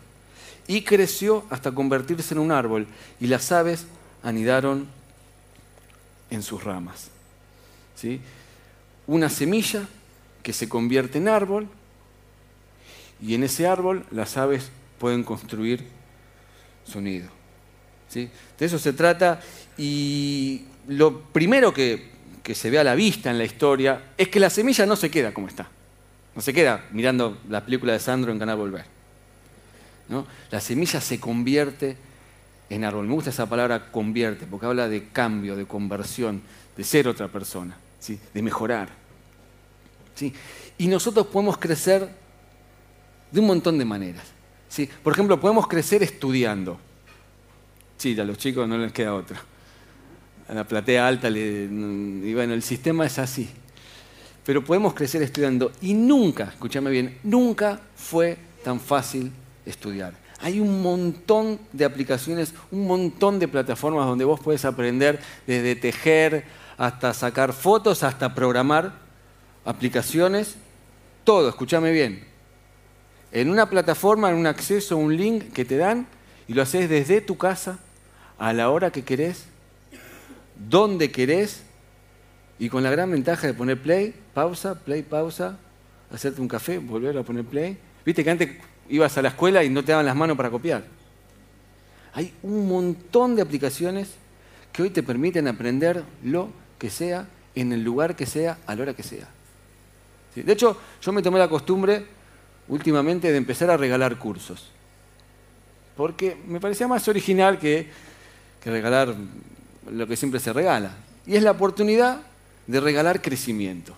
y 0.68 0.82
creció 0.82 1.44
hasta 1.50 1.72
convertirse 1.72 2.34
en 2.34 2.40
un 2.40 2.52
árbol, 2.52 2.86
y 3.18 3.26
las 3.26 3.50
aves 3.52 3.86
anidaron 4.22 4.86
en 6.30 6.42
sus 6.42 6.62
ramas. 6.62 7.08
¿Sí? 7.94 8.20
Una 9.06 9.30
semilla 9.30 9.88
que 10.42 10.52
se 10.52 10.68
convierte 10.68 11.18
en 11.18 11.28
árbol, 11.28 11.68
y 13.22 13.34
en 13.34 13.44
ese 13.44 13.66
árbol 13.66 14.04
las 14.10 14.36
aves 14.36 14.70
pueden 14.98 15.24
construir 15.24 15.86
su 16.84 17.00
nido. 17.00 17.28
¿Sí? 18.08 18.28
De 18.58 18.66
eso 18.66 18.78
se 18.78 18.92
trata, 18.92 19.40
y 19.78 20.64
lo 20.86 21.22
primero 21.22 21.72
que 21.72 22.15
que 22.46 22.54
se 22.54 22.70
ve 22.70 22.78
a 22.78 22.84
la 22.84 22.94
vista 22.94 23.28
en 23.28 23.38
la 23.38 23.44
historia 23.44 24.12
es 24.16 24.28
que 24.28 24.38
la 24.38 24.50
semilla 24.50 24.86
no 24.86 24.94
se 24.94 25.10
queda 25.10 25.34
como 25.34 25.48
está. 25.48 25.68
No 26.32 26.40
se 26.40 26.52
queda 26.52 26.84
mirando 26.92 27.38
la 27.48 27.64
película 27.64 27.92
de 27.92 27.98
Sandro 27.98 28.30
en 28.30 28.38
Canal 28.38 28.56
Volver. 28.56 28.84
¿no? 30.08 30.24
La 30.52 30.60
semilla 30.60 31.00
se 31.00 31.18
convierte 31.18 31.96
en 32.70 32.84
árbol. 32.84 33.08
Me 33.08 33.14
gusta 33.14 33.30
esa 33.30 33.48
palabra 33.48 33.90
convierte, 33.90 34.46
porque 34.46 34.66
habla 34.66 34.88
de 34.88 35.08
cambio, 35.08 35.56
de 35.56 35.66
conversión, 35.66 36.40
de 36.76 36.84
ser 36.84 37.08
otra 37.08 37.26
persona, 37.26 37.76
¿sí? 37.98 38.16
de 38.32 38.42
mejorar. 38.42 38.90
¿sí? 40.14 40.32
Y 40.78 40.86
nosotros 40.86 41.26
podemos 41.26 41.58
crecer 41.58 42.08
de 43.32 43.40
un 43.40 43.46
montón 43.48 43.76
de 43.76 43.84
maneras. 43.84 44.24
¿sí? 44.68 44.88
Por 45.02 45.14
ejemplo, 45.14 45.40
podemos 45.40 45.66
crecer 45.66 46.04
estudiando. 46.04 46.78
Sí, 47.98 48.16
a 48.20 48.22
los 48.22 48.38
chicos 48.38 48.68
no 48.68 48.78
les 48.78 48.92
queda 48.92 49.14
otra 49.14 49.42
a 50.48 50.54
la 50.54 50.64
platea 50.64 51.06
alta, 51.06 51.28
le, 51.30 51.64
y 51.64 52.34
bueno, 52.34 52.54
el 52.54 52.62
sistema 52.62 53.06
es 53.06 53.18
así. 53.18 53.48
Pero 54.44 54.64
podemos 54.64 54.94
crecer 54.94 55.22
estudiando 55.22 55.72
y 55.80 55.94
nunca, 55.94 56.44
escúchame 56.44 56.90
bien, 56.90 57.18
nunca 57.24 57.80
fue 57.96 58.38
tan 58.62 58.78
fácil 58.78 59.32
estudiar. 59.64 60.14
Hay 60.40 60.60
un 60.60 60.82
montón 60.82 61.58
de 61.72 61.84
aplicaciones, 61.84 62.54
un 62.70 62.86
montón 62.86 63.38
de 63.38 63.48
plataformas 63.48 64.06
donde 64.06 64.24
vos 64.24 64.38
puedes 64.40 64.64
aprender 64.64 65.18
desde 65.46 65.74
tejer 65.74 66.44
hasta 66.76 67.14
sacar 67.14 67.52
fotos, 67.52 68.02
hasta 68.02 68.34
programar 68.34 68.92
aplicaciones, 69.64 70.56
todo, 71.24 71.48
escúchame 71.48 71.90
bien. 71.90 72.24
En 73.32 73.50
una 73.50 73.68
plataforma, 73.68 74.30
en 74.30 74.36
un 74.36 74.46
acceso, 74.46 74.96
un 74.96 75.16
link 75.16 75.52
que 75.52 75.64
te 75.64 75.76
dan 75.76 76.06
y 76.46 76.54
lo 76.54 76.62
haces 76.62 76.88
desde 76.88 77.20
tu 77.20 77.36
casa 77.36 77.80
a 78.38 78.52
la 78.52 78.70
hora 78.70 78.92
que 78.92 79.02
querés 79.02 79.46
donde 80.68 81.10
querés 81.10 81.62
y 82.58 82.68
con 82.68 82.82
la 82.82 82.90
gran 82.90 83.10
ventaja 83.10 83.46
de 83.46 83.54
poner 83.54 83.80
play, 83.80 84.14
pausa, 84.32 84.74
play, 84.74 85.02
pausa, 85.02 85.58
hacerte 86.10 86.40
un 86.40 86.48
café, 86.48 86.78
volver 86.78 87.16
a 87.18 87.22
poner 87.22 87.44
play. 87.44 87.76
Viste 88.04 88.24
que 88.24 88.30
antes 88.30 88.50
ibas 88.88 89.16
a 89.18 89.22
la 89.22 89.28
escuela 89.28 89.62
y 89.62 89.70
no 89.70 89.84
te 89.84 89.92
daban 89.92 90.06
las 90.06 90.16
manos 90.16 90.36
para 90.36 90.50
copiar. 90.50 90.84
Hay 92.14 92.32
un 92.42 92.66
montón 92.66 93.36
de 93.36 93.42
aplicaciones 93.42 94.14
que 94.72 94.82
hoy 94.82 94.90
te 94.90 95.02
permiten 95.02 95.48
aprender 95.48 96.02
lo 96.24 96.50
que 96.78 96.88
sea, 96.90 97.28
en 97.54 97.72
el 97.72 97.82
lugar 97.82 98.16
que 98.16 98.26
sea, 98.26 98.58
a 98.66 98.74
la 98.74 98.82
hora 98.82 98.94
que 98.94 99.02
sea. 99.02 99.28
De 100.34 100.52
hecho, 100.52 100.78
yo 101.00 101.12
me 101.12 101.22
tomé 101.22 101.38
la 101.38 101.48
costumbre 101.48 102.04
últimamente 102.68 103.30
de 103.30 103.38
empezar 103.38 103.70
a 103.70 103.76
regalar 103.76 104.18
cursos. 104.18 104.70
Porque 105.96 106.36
me 106.46 106.60
parecía 106.60 106.86
más 106.88 107.08
original 107.08 107.58
que, 107.58 107.88
que 108.62 108.70
regalar 108.70 109.14
lo 109.90 110.06
que 110.06 110.16
siempre 110.16 110.40
se 110.40 110.52
regala. 110.52 110.92
Y 111.26 111.36
es 111.36 111.42
la 111.42 111.52
oportunidad 111.52 112.20
de 112.66 112.80
regalar 112.80 113.22
crecimiento. 113.22 113.94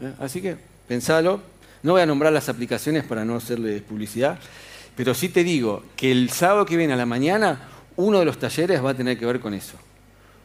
¿Eh? 0.00 0.12
Así 0.20 0.40
que 0.40 0.56
pensalo. 0.88 1.40
No 1.82 1.92
voy 1.92 2.00
a 2.00 2.06
nombrar 2.06 2.32
las 2.32 2.48
aplicaciones 2.48 3.04
para 3.04 3.26
no 3.26 3.36
hacerle 3.36 3.82
publicidad, 3.82 4.38
pero 4.96 5.12
sí 5.12 5.28
te 5.28 5.44
digo 5.44 5.82
que 5.96 6.10
el 6.10 6.30
sábado 6.30 6.64
que 6.64 6.78
viene 6.78 6.94
a 6.94 6.96
la 6.96 7.04
mañana 7.04 7.68
uno 7.96 8.20
de 8.20 8.24
los 8.24 8.38
talleres 8.38 8.82
va 8.82 8.90
a 8.90 8.94
tener 8.94 9.18
que 9.18 9.26
ver 9.26 9.38
con 9.38 9.52
eso, 9.52 9.76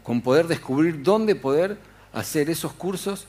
con 0.03 0.21
poder 0.21 0.47
descubrir 0.47 1.01
dónde 1.01 1.35
poder 1.35 1.77
hacer 2.11 2.49
esos 2.49 2.73
cursos 2.73 3.25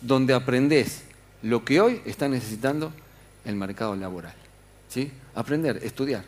donde 0.00 0.32
aprendes 0.32 1.02
lo 1.42 1.62
que 1.62 1.80
hoy 1.80 2.00
está 2.06 2.26
necesitando 2.26 2.90
el 3.44 3.56
mercado 3.56 3.94
laboral. 3.96 4.34
¿Sí? 4.88 5.12
Aprender, 5.34 5.80
estudiar. 5.82 6.24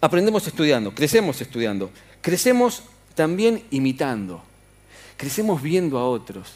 Aprendemos 0.00 0.46
estudiando, 0.46 0.94
crecemos 0.94 1.40
estudiando, 1.40 1.90
crecemos 2.20 2.82
también 3.14 3.64
imitando, 3.70 4.42
crecemos 5.16 5.62
viendo 5.62 5.98
a 5.98 6.08
otros. 6.08 6.54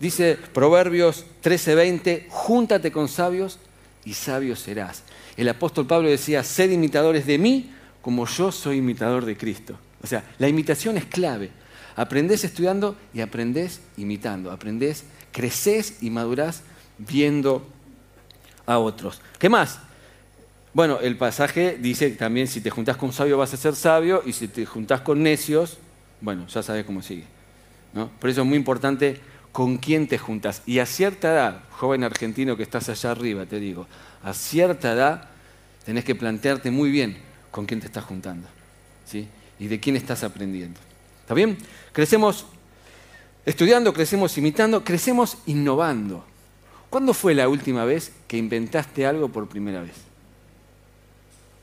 Dice 0.00 0.38
Proverbios 0.54 1.26
13:20, 1.42 2.26
júntate 2.28 2.90
con 2.90 3.08
sabios 3.08 3.58
y 4.04 4.14
sabio 4.14 4.56
serás. 4.56 5.02
El 5.36 5.48
apóstol 5.48 5.86
Pablo 5.86 6.08
decía, 6.08 6.42
sed 6.42 6.70
imitadores 6.70 7.26
de 7.26 7.38
mí 7.38 7.70
como 8.00 8.26
yo 8.26 8.50
soy 8.50 8.78
imitador 8.78 9.24
de 9.24 9.36
Cristo. 9.36 9.78
O 10.02 10.06
sea, 10.06 10.24
la 10.38 10.48
imitación 10.48 10.96
es 10.96 11.04
clave. 11.04 11.50
Aprendés 11.96 12.44
estudiando 12.44 12.96
y 13.12 13.20
aprendés 13.20 13.80
imitando. 13.96 14.50
Aprendés, 14.50 15.04
creces 15.32 15.98
y 16.00 16.10
madurás 16.10 16.62
viendo 16.96 17.66
a 18.66 18.78
otros. 18.78 19.20
¿Qué 19.38 19.48
más? 19.48 19.80
Bueno, 20.74 21.00
el 21.00 21.16
pasaje 21.16 21.78
dice 21.80 22.10
también, 22.10 22.46
si 22.46 22.60
te 22.60 22.70
juntás 22.70 22.96
con 22.96 23.12
sabio 23.12 23.38
vas 23.38 23.54
a 23.54 23.56
ser 23.56 23.74
sabio 23.74 24.22
y 24.26 24.32
si 24.32 24.48
te 24.48 24.66
juntás 24.66 25.00
con 25.00 25.22
necios, 25.22 25.78
bueno, 26.20 26.46
ya 26.46 26.62
sabes 26.62 26.84
cómo 26.84 27.02
sigue. 27.02 27.24
Por 28.20 28.30
eso 28.30 28.42
es 28.42 28.46
muy 28.46 28.56
importante 28.56 29.20
con 29.50 29.78
quién 29.78 30.06
te 30.06 30.18
juntas. 30.18 30.62
Y 30.66 30.78
a 30.78 30.86
cierta 30.86 31.32
edad, 31.32 31.60
joven 31.70 32.04
argentino 32.04 32.56
que 32.56 32.62
estás 32.62 32.88
allá 32.88 33.12
arriba, 33.12 33.46
te 33.46 33.58
digo, 33.58 33.86
a 34.22 34.34
cierta 34.34 34.92
edad 34.92 35.28
tenés 35.84 36.04
que 36.04 36.14
plantearte 36.14 36.70
muy 36.70 36.90
bien 36.90 37.16
con 37.50 37.66
quién 37.66 37.80
te 37.80 37.86
estás 37.86 38.04
juntando. 38.04 38.46
¿sí? 39.06 39.26
Y 39.58 39.68
de 39.68 39.80
quién 39.80 39.96
estás 39.96 40.22
aprendiendo. 40.22 40.78
¿Está 41.22 41.34
bien? 41.34 41.56
Crecemos 41.92 42.46
estudiando, 43.44 43.92
crecemos 43.92 44.36
imitando, 44.38 44.84
crecemos 44.84 45.38
innovando. 45.46 46.24
¿Cuándo 46.90 47.12
fue 47.12 47.34
la 47.34 47.48
última 47.48 47.84
vez 47.84 48.12
que 48.26 48.36
inventaste 48.36 49.06
algo 49.06 49.28
por 49.28 49.48
primera 49.48 49.82
vez? 49.82 50.07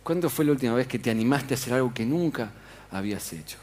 ¿Cuándo 0.05 0.29
fue 0.29 0.45
la 0.45 0.51
última 0.51 0.75
vez 0.75 0.85
que 0.85 0.99
te 0.99 1.09
animaste 1.09 1.55
a 1.55 1.57
hacer 1.57 1.73
algo 1.73 1.91
que 1.91 2.05
nunca 2.05 2.51
habías 2.91 3.33
hecho? 3.33 3.57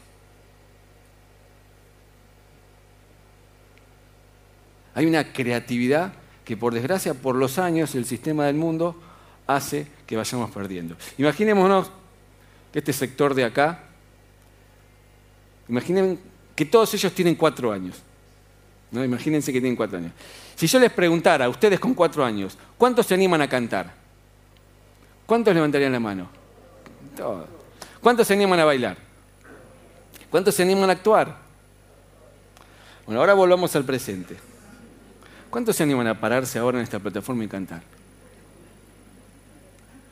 Hay 4.93 5.05
una 5.05 5.31
creatividad 5.31 6.11
que 6.43 6.57
por 6.57 6.73
desgracia, 6.73 7.13
por 7.13 7.37
los 7.37 7.57
años, 7.59 7.95
el 7.95 8.03
sistema 8.03 8.45
del 8.47 8.57
mundo 8.57 9.01
hace 9.47 9.87
que 10.05 10.17
vayamos 10.17 10.51
perdiendo. 10.51 10.97
Imaginémonos 11.17 11.89
que 12.73 12.79
este 12.79 12.91
sector 12.91 13.33
de 13.33 13.45
acá, 13.45 13.85
imaginen 15.69 16.19
que 16.57 16.65
todos 16.65 16.93
ellos 16.93 17.13
tienen 17.13 17.35
cuatro 17.35 17.71
años. 17.71 18.01
¿no? 18.91 19.01
Imagínense 19.01 19.53
que 19.53 19.61
tienen 19.61 19.77
cuatro 19.77 19.97
años. 19.97 20.11
Si 20.57 20.67
yo 20.67 20.77
les 20.77 20.91
preguntara 20.91 21.45
a 21.45 21.49
ustedes 21.49 21.79
con 21.79 21.93
cuatro 21.93 22.25
años, 22.25 22.57
¿cuántos 22.77 23.05
se 23.05 23.13
animan 23.13 23.41
a 23.41 23.47
cantar? 23.47 24.02
¿Cuántos 25.25 25.53
levantarían 25.53 25.91
la 25.91 25.99
mano? 25.99 26.29
Todos. 27.15 27.47
¿Cuántos 28.01 28.27
se 28.27 28.33
animan 28.33 28.59
a 28.59 28.65
bailar? 28.65 28.97
¿Cuántos 30.29 30.55
se 30.55 30.63
animan 30.63 30.89
a 30.89 30.93
actuar? 30.93 31.37
Bueno, 33.05 33.21
ahora 33.21 33.33
volvamos 33.33 33.75
al 33.75 33.85
presente. 33.85 34.35
¿Cuántos 35.49 35.75
se 35.75 35.83
animan 35.83 36.07
a 36.07 36.19
pararse 36.19 36.59
ahora 36.59 36.79
en 36.79 36.83
esta 36.83 36.99
plataforma 36.99 37.43
y 37.43 37.47
cantar? 37.47 37.83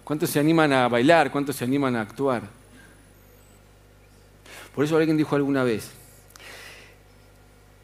¿Cuántos 0.03 0.29
se 0.29 0.39
animan 0.39 0.71
a 0.73 0.87
bailar? 0.87 1.31
¿Cuántos 1.31 1.55
se 1.55 1.63
animan 1.63 1.95
a 1.95 2.01
actuar? 2.01 2.43
Por 4.75 4.85
eso 4.85 4.95
alguien 4.97 5.17
dijo 5.17 5.35
alguna 5.35 5.63
vez 5.63 5.91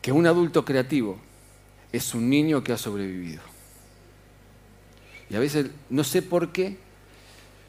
que 0.02 0.12
un 0.12 0.26
adulto 0.26 0.64
creativo 0.64 1.18
es 1.92 2.14
un 2.14 2.30
niño 2.30 2.64
que 2.64 2.74
ha 2.74 2.78
sobrevivido. 2.78 3.42
Y 5.30 5.36
a 5.36 5.40
veces, 5.40 5.68
no 5.90 6.04
sé 6.04 6.22
por 6.22 6.52
qué, 6.52 6.78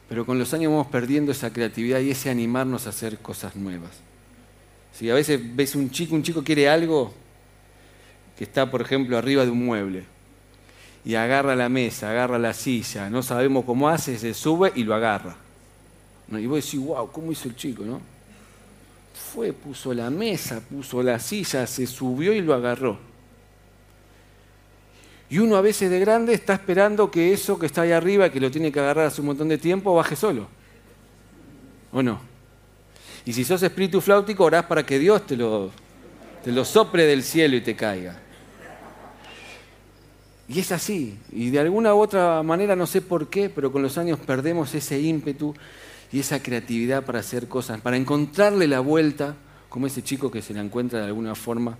pero 0.08 0.24
con 0.24 0.38
los 0.38 0.54
años 0.54 0.72
vamos 0.72 0.86
perdiendo 0.86 1.32
esa 1.32 1.52
creatividad 1.52 2.00
y 2.00 2.10
ese 2.10 2.30
animarnos 2.30 2.86
a 2.86 2.90
hacer 2.90 3.18
cosas 3.18 3.56
nuevas. 3.56 3.90
Si 4.92 5.08
a 5.10 5.14
veces 5.14 5.40
ves 5.54 5.74
un 5.74 5.90
chico, 5.90 6.14
un 6.14 6.22
chico 6.22 6.42
quiere 6.42 6.68
algo, 6.68 7.12
que 8.36 8.44
está, 8.44 8.70
por 8.70 8.80
ejemplo, 8.80 9.18
arriba 9.18 9.44
de 9.44 9.50
un 9.50 9.66
mueble 9.66 10.04
y 11.04 11.14
agarra 11.14 11.54
la 11.56 11.68
mesa, 11.68 12.10
agarra 12.10 12.38
la 12.38 12.52
silla, 12.52 13.10
no 13.10 13.22
sabemos 13.22 13.64
cómo 13.64 13.88
hace, 13.88 14.18
se 14.18 14.34
sube 14.34 14.72
y 14.74 14.84
lo 14.84 14.94
agarra. 14.94 15.36
Y 16.30 16.46
vos 16.46 16.64
decís, 16.64 16.80
wow, 16.80 17.10
¿cómo 17.10 17.32
hizo 17.32 17.48
el 17.48 17.56
chico? 17.56 17.84
¿no? 17.84 18.00
Fue, 19.32 19.52
puso 19.52 19.94
la 19.94 20.10
mesa, 20.10 20.60
puso 20.60 21.02
la 21.02 21.18
silla, 21.18 21.66
se 21.66 21.86
subió 21.86 22.32
y 22.32 22.40
lo 22.40 22.54
agarró. 22.54 22.98
Y 25.30 25.38
uno 25.38 25.56
a 25.56 25.61
veces 25.61 25.90
de 25.90 26.00
grande 26.00 26.32
está 26.32 26.54
esperando 26.54 27.11
que 27.11 27.32
eso 27.32 27.58
que 27.58 27.66
está 27.66 27.82
ahí 27.82 27.92
arriba, 27.92 28.30
que 28.30 28.40
lo 28.40 28.50
tiene 28.50 28.73
que 28.73 28.80
agarrar 28.80 29.06
hace 29.06 29.20
un 29.20 29.26
montón 29.26 29.49
de 29.49 29.58
tiempo, 29.58 29.94
baje 29.94 30.16
solo. 30.16 30.49
¿O 31.92 32.02
no? 32.02 32.20
Y 33.26 33.32
si 33.35 33.44
sos 33.44 33.62
espíritu 33.62 34.00
flautico, 34.00 34.44
orás 34.44 34.64
para 34.64 34.87
que 34.87 34.99
Dios 34.99 35.26
te 35.26 35.37
lo, 35.37 35.70
te 36.42 36.50
lo 36.50 36.64
sopre 36.64 37.04
del 37.04 37.23
cielo 37.23 37.56
y 37.56 37.61
te 37.61 37.76
caiga. 37.76 38.18
Y 40.49 40.61
es 40.61 40.73
así. 40.73 41.18
Y 41.30 41.50
de 41.50 41.58
alguna 41.58 41.94
u 41.94 41.99
otra 41.99 42.42
manera, 42.42 42.75
no 42.75 42.87
sé 42.87 43.02
por 43.02 43.28
qué, 43.28 43.50
pero 43.50 43.70
con 43.70 43.82
los 43.82 43.99
años 43.99 44.18
perdemos 44.18 44.75
ese 44.75 44.99
ímpetu 44.99 45.54
y 46.11 46.20
esa 46.20 46.42
creatividad 46.42 47.04
para 47.04 47.18
hacer 47.18 47.49
cosas, 47.49 47.82
para 47.82 47.99
encontrarle 47.99 48.66
la 48.66 48.80
vuelta, 48.80 49.37
como 49.68 49.87
ese 49.87 50.02
chico 50.02 50.30
que 50.30 50.40
se 50.40 50.54
la 50.54 50.62
encuentra 50.62 51.00
de 51.00 51.04
alguna 51.04 51.35
forma, 51.35 51.76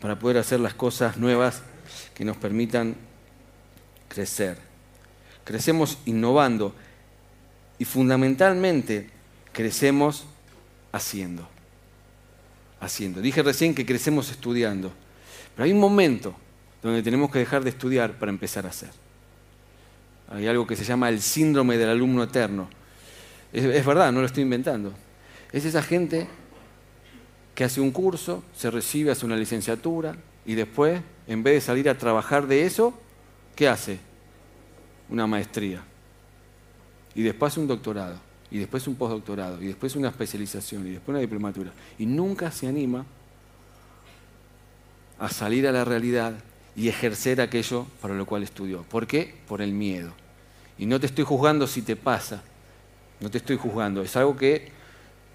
para 0.00 0.18
poder 0.18 0.38
hacer 0.38 0.58
las 0.58 0.74
cosas 0.74 1.18
nuevas 1.18 1.62
que 2.14 2.24
nos 2.24 2.36
permitan 2.36 2.94
crecer. 4.08 4.58
Crecemos 5.44 5.98
innovando 6.06 6.74
y 7.78 7.84
fundamentalmente 7.84 9.10
crecemos 9.52 10.24
haciendo. 10.92 11.48
Haciendo. 12.80 13.20
Dije 13.20 13.42
recién 13.42 13.74
que 13.74 13.86
crecemos 13.86 14.30
estudiando, 14.30 14.92
pero 15.54 15.64
hay 15.64 15.72
un 15.72 15.80
momento 15.80 16.34
donde 16.82 17.02
tenemos 17.02 17.30
que 17.30 17.38
dejar 17.38 17.62
de 17.62 17.70
estudiar 17.70 18.18
para 18.18 18.30
empezar 18.30 18.66
a 18.66 18.70
hacer. 18.70 18.90
Hay 20.30 20.46
algo 20.46 20.66
que 20.66 20.76
se 20.76 20.84
llama 20.84 21.08
el 21.08 21.20
síndrome 21.20 21.76
del 21.76 21.90
alumno 21.90 22.22
eterno. 22.22 22.68
Es, 23.52 23.84
verdad, 23.84 24.10
no 24.12 24.20
lo 24.20 24.26
estoy 24.26 24.42
inventando. 24.42 24.92
Es 25.52 25.64
esa 25.64 25.82
gente 25.82 26.26
que 27.54 27.64
hace 27.64 27.80
un 27.80 27.90
curso, 27.90 28.42
se 28.56 28.70
recibe, 28.70 29.10
hace 29.10 29.26
una 29.26 29.36
licenciatura 29.36 30.16
y 30.46 30.54
después, 30.54 31.02
en 31.26 31.42
vez 31.42 31.54
de 31.54 31.60
salir 31.60 31.88
a 31.88 31.96
trabajar 31.96 32.46
de 32.46 32.66
eso, 32.66 32.94
¿qué 33.54 33.68
hace? 33.68 33.98
Una 35.08 35.26
maestría. 35.26 35.82
Y 37.14 37.22
después 37.22 37.56
un 37.56 37.66
doctorado, 37.66 38.18
y 38.50 38.58
después 38.58 38.86
un 38.86 38.94
postdoctorado, 38.94 39.62
y 39.62 39.66
después 39.66 39.96
una 39.96 40.08
especialización, 40.08 40.86
y 40.86 40.90
después 40.90 41.10
una 41.10 41.20
diplomatura. 41.20 41.72
Y 41.98 42.06
nunca 42.06 42.50
se 42.50 42.66
anima 42.66 43.04
a 45.18 45.28
salir 45.28 45.66
a 45.68 45.72
la 45.72 45.84
realidad 45.84 46.34
y 46.74 46.88
ejercer 46.88 47.40
aquello 47.40 47.86
para 48.00 48.14
lo 48.14 48.26
cual 48.26 48.42
estudió. 48.42 48.82
¿Por 48.82 49.06
qué? 49.06 49.34
Por 49.46 49.62
el 49.62 49.72
miedo. 49.72 50.12
Y 50.78 50.86
no 50.86 50.98
te 50.98 51.06
estoy 51.06 51.24
juzgando 51.24 51.66
si 51.66 51.82
te 51.82 51.96
pasa, 51.96 52.42
no 53.20 53.30
te 53.30 53.38
estoy 53.38 53.56
juzgando, 53.56 54.02
es 54.02 54.16
algo 54.16 54.36
que 54.36 54.72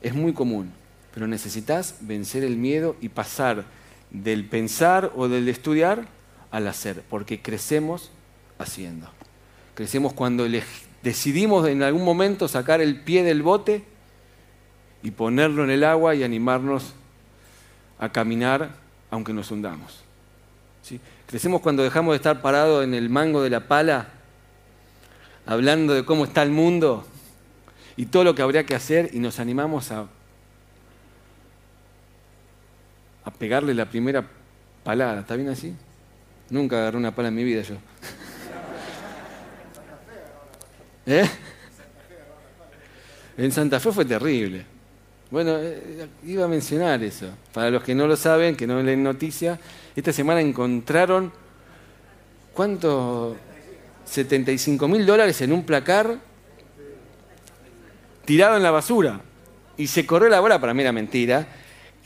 es 0.01 0.13
muy 0.13 0.33
común, 0.33 0.71
pero 1.13 1.27
necesitas 1.27 1.95
vencer 2.01 2.43
el 2.43 2.57
miedo 2.57 2.95
y 3.01 3.09
pasar 3.09 3.63
del 4.09 4.45
pensar 4.45 5.11
o 5.15 5.27
del 5.27 5.49
estudiar 5.49 6.07
al 6.51 6.67
hacer, 6.67 7.03
porque 7.09 7.41
crecemos 7.41 8.11
haciendo. 8.57 9.07
Crecemos 9.75 10.13
cuando 10.13 10.47
decidimos 11.03 11.67
en 11.67 11.83
algún 11.83 12.03
momento 12.03 12.47
sacar 12.47 12.81
el 12.81 13.01
pie 13.01 13.23
del 13.23 13.43
bote 13.43 13.83
y 15.03 15.11
ponerlo 15.11 15.63
en 15.63 15.69
el 15.69 15.83
agua 15.83 16.15
y 16.15 16.23
animarnos 16.23 16.93
a 17.99 18.09
caminar 18.09 18.71
aunque 19.11 19.33
nos 19.33 19.51
hundamos. 19.51 20.03
¿Sí? 20.81 20.99
Crecemos 21.27 21.61
cuando 21.61 21.83
dejamos 21.83 22.13
de 22.13 22.17
estar 22.17 22.41
parados 22.41 22.83
en 22.83 22.93
el 22.93 23.09
mango 23.09 23.41
de 23.41 23.49
la 23.49 23.67
pala, 23.67 24.07
hablando 25.45 25.93
de 25.93 26.05
cómo 26.05 26.25
está 26.25 26.43
el 26.43 26.51
mundo 26.51 27.05
y 27.95 28.07
todo 28.07 28.23
lo 28.23 28.35
que 28.35 28.41
habría 28.41 28.65
que 28.65 28.75
hacer 28.75 29.09
y 29.13 29.19
nos 29.19 29.39
animamos 29.39 29.91
a, 29.91 30.07
a 33.27 33.31
pegarle 33.31 33.73
la 33.73 33.85
primera 33.85 34.25
palada. 34.83 35.19
¿Está 35.19 35.35
bien 35.35 35.49
así? 35.49 35.75
Nunca 36.49 36.79
agarré 36.79 36.97
una 36.97 37.13
pala 37.13 37.27
en 37.27 37.35
mi 37.35 37.43
vida 37.43 37.61
yo. 37.61 37.75
¿Eh? 41.05 41.29
En 43.37 43.51
Santa 43.51 43.81
Fe 43.81 43.91
fue 43.91 44.05
terrible. 44.05 44.65
Bueno, 45.29 45.57
eh, 45.57 46.07
iba 46.25 46.45
a 46.45 46.47
mencionar 46.47 47.03
eso. 47.03 47.27
Para 47.53 47.69
los 47.69 47.83
que 47.83 47.93
no 47.93 48.07
lo 48.07 48.15
saben, 48.15 48.55
que 48.55 48.65
no 48.65 48.81
leen 48.81 49.03
noticias, 49.03 49.59
esta 49.93 50.13
semana 50.13 50.39
encontraron, 50.39 51.33
¿cuánto? 52.53 53.35
75 54.05 54.87
mil 54.87 55.05
dólares 55.05 55.41
en 55.41 55.51
un 55.51 55.65
placar 55.65 56.17
tirado 58.23 58.55
en 58.55 58.63
la 58.63 58.71
basura. 58.71 59.19
Y 59.75 59.87
se 59.87 60.05
corrió 60.05 60.29
la 60.29 60.39
bola, 60.39 60.61
para 60.61 60.73
mí 60.73 60.81
era 60.81 60.93
mentira, 60.93 61.45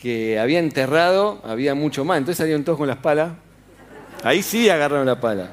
que 0.02 0.40
había 0.40 0.60
enterrado, 0.60 1.40
había 1.44 1.76
mucho 1.76 2.04
más. 2.04 2.18
Entonces 2.18 2.38
salieron 2.38 2.64
todos 2.64 2.78
con 2.78 2.88
las 2.88 2.98
palas. 2.98 3.34
Ahí 4.24 4.42
sí 4.42 4.70
agarraron 4.70 5.06
la 5.06 5.20
pala. 5.20 5.52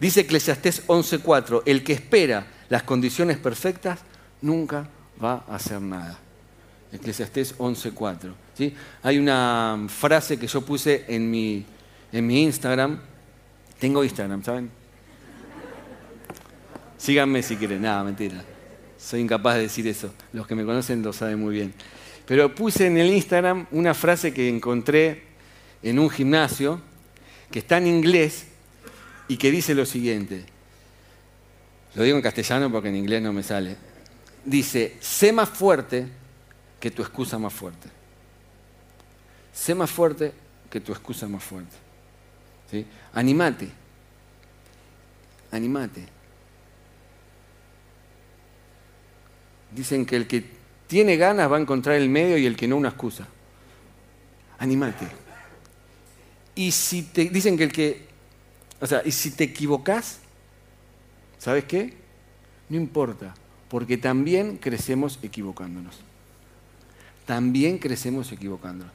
Dice 0.00 0.22
Eclesiastés 0.22 0.86
11:4, 0.88 1.62
el 1.64 1.84
que 1.84 1.92
espera 1.92 2.46
las 2.68 2.82
condiciones 2.82 3.38
perfectas 3.38 4.00
nunca 4.40 4.88
va 5.22 5.44
a 5.48 5.54
hacer 5.54 5.80
nada. 5.80 6.18
Eclesiastés 6.92 7.56
11.4. 7.58 8.34
¿sí? 8.54 8.74
Hay 9.02 9.18
una 9.18 9.86
frase 9.88 10.38
que 10.38 10.46
yo 10.46 10.60
puse 10.62 11.04
en 11.08 11.30
mi, 11.30 11.64
en 12.12 12.26
mi 12.26 12.42
Instagram. 12.42 13.00
Tengo 13.78 14.02
Instagram, 14.02 14.42
¿saben? 14.42 14.70
Síganme 16.98 17.42
si 17.42 17.56
quieren. 17.56 17.82
Nada, 17.82 18.04
mentira. 18.04 18.44
Soy 19.02 19.20
incapaz 19.20 19.56
de 19.56 19.62
decir 19.62 19.86
eso. 19.88 20.12
Los 20.32 20.46
que 20.46 20.54
me 20.54 20.64
conocen 20.64 21.02
lo 21.02 21.12
saben 21.12 21.40
muy 21.40 21.54
bien. 21.54 21.74
Pero 22.26 22.54
puse 22.54 22.86
en 22.86 22.96
el 22.98 23.08
Instagram 23.08 23.66
una 23.72 23.94
frase 23.94 24.32
que 24.32 24.48
encontré 24.48 25.24
en 25.82 25.98
un 25.98 26.08
gimnasio, 26.08 26.80
que 27.50 27.58
está 27.58 27.78
en 27.78 27.88
inglés 27.88 28.46
y 29.28 29.36
que 29.36 29.50
dice 29.50 29.74
lo 29.74 29.84
siguiente. 29.84 30.44
Lo 31.94 32.04
digo 32.04 32.16
en 32.16 32.22
castellano 32.22 32.70
porque 32.70 32.88
en 32.88 32.96
inglés 32.96 33.22
no 33.22 33.32
me 33.32 33.42
sale 33.42 33.76
dice, 34.44 34.96
sé 35.00 35.32
más 35.32 35.48
fuerte 35.48 36.06
que 36.80 36.90
tu 36.90 37.02
excusa 37.02 37.38
más 37.38 37.52
fuerte. 37.52 37.88
Sé 39.52 39.74
más 39.74 39.90
fuerte 39.90 40.32
que 40.70 40.80
tu 40.80 40.92
excusa 40.92 41.28
más 41.28 41.42
fuerte. 41.42 41.76
¿Sí? 42.70 42.86
Animate. 43.12 43.68
Animate. 45.50 46.06
Dicen 49.74 50.04
que 50.04 50.16
el 50.16 50.26
que 50.26 50.44
tiene 50.86 51.16
ganas 51.16 51.50
va 51.50 51.56
a 51.56 51.60
encontrar 51.60 51.96
el 51.96 52.08
medio 52.08 52.36
y 52.36 52.46
el 52.46 52.56
que 52.56 52.68
no 52.68 52.76
una 52.76 52.90
excusa. 52.90 53.26
Animate. 54.58 55.06
Y 56.54 56.70
si 56.70 57.02
te 57.02 57.24
dicen 57.24 57.56
que 57.56 57.64
el 57.64 57.72
que, 57.72 58.06
o 58.80 58.86
sea, 58.86 59.02
y 59.04 59.10
si 59.10 59.30
te 59.30 59.44
equivocas, 59.44 60.18
¿sabes 61.38 61.64
qué? 61.64 61.94
No 62.68 62.76
importa 62.76 63.34
porque 63.72 63.96
también 63.96 64.58
crecemos 64.58 65.18
equivocándonos. 65.22 65.98
También 67.24 67.78
crecemos 67.78 68.30
equivocándonos. 68.30 68.92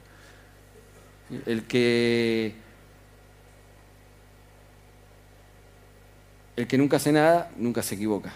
El 1.46 1.64
que, 1.64 2.54
el 6.54 6.68
que 6.68 6.78
nunca 6.78 6.98
hace 6.98 7.10
nada, 7.10 7.50
nunca 7.56 7.82
se 7.82 7.96
equivoca. 7.96 8.32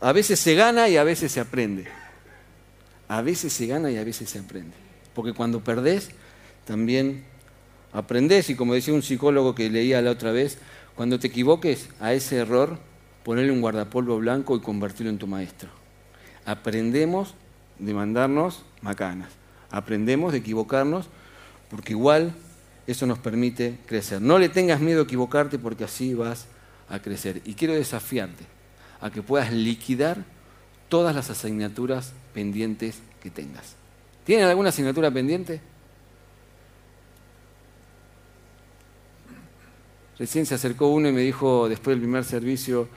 A 0.00 0.12
veces 0.12 0.40
se 0.40 0.54
gana 0.54 0.88
y 0.88 0.96
a 0.96 1.04
veces 1.04 1.30
se 1.32 1.40
aprende. 1.40 1.86
A 3.08 3.20
veces 3.22 3.52
se 3.52 3.66
gana 3.66 3.90
y 3.90 3.98
a 3.98 4.04
veces 4.04 4.30
se 4.30 4.38
aprende. 4.38 4.72
Porque 5.14 5.34
cuando 5.34 5.62
perdés, 5.62 6.10
también 6.64 7.24
aprendés. 7.92 8.48
Y 8.48 8.54
como 8.54 8.74
decía 8.74 8.94
un 8.94 9.02
psicólogo 9.02 9.54
que 9.54 9.68
leía 9.68 10.00
la 10.00 10.12
otra 10.12 10.32
vez, 10.32 10.58
cuando 10.94 11.18
te 11.18 11.26
equivoques 11.26 11.88
a 12.00 12.14
ese 12.14 12.36
error, 12.36 12.78
ponerle 13.24 13.52
un 13.52 13.60
guardapolvo 13.60 14.18
blanco 14.18 14.56
y 14.56 14.60
convertirlo 14.60 15.10
en 15.10 15.18
tu 15.18 15.26
maestro. 15.26 15.68
Aprendemos 16.46 17.34
de 17.78 17.92
mandarnos 17.92 18.62
macanas. 18.80 19.28
Aprendemos 19.70 20.32
de 20.32 20.38
equivocarnos 20.38 21.06
porque 21.68 21.92
igual 21.92 22.34
eso 22.86 23.06
nos 23.06 23.18
permite 23.18 23.76
crecer. 23.86 24.22
No 24.22 24.38
le 24.38 24.48
tengas 24.48 24.80
miedo 24.80 25.02
a 25.02 25.04
equivocarte 25.04 25.58
porque 25.58 25.84
así 25.84 26.14
vas 26.14 26.46
a 26.88 27.00
crecer. 27.00 27.42
Y 27.44 27.52
quiero 27.52 27.74
desafiarte 27.74 28.59
a 29.00 29.10
que 29.10 29.22
puedas 29.22 29.52
liquidar 29.52 30.24
todas 30.88 31.14
las 31.14 31.30
asignaturas 31.30 32.12
pendientes 32.34 33.00
que 33.22 33.30
tengas. 33.30 33.76
¿Tienen 34.24 34.46
alguna 34.46 34.68
asignatura 34.68 35.10
pendiente? 35.10 35.60
Recién 40.18 40.44
se 40.44 40.54
acercó 40.54 40.88
uno 40.88 41.08
y 41.08 41.12
me 41.12 41.22
dijo 41.22 41.68
después 41.68 41.94
del 41.94 42.00
primer 42.00 42.24
servicio, 42.24 42.88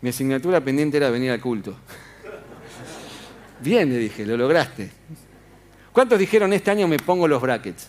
mi 0.00 0.10
asignatura 0.10 0.60
pendiente 0.60 0.96
era 0.96 1.10
venir 1.10 1.32
al 1.32 1.40
culto. 1.40 1.74
Bien, 3.60 3.88
le 3.88 3.98
dije, 3.98 4.24
lo 4.24 4.36
lograste. 4.36 4.90
¿Cuántos 5.92 6.18
dijeron 6.18 6.52
este 6.52 6.70
año 6.70 6.86
me 6.86 6.98
pongo 6.98 7.26
los 7.26 7.42
brackets? 7.42 7.88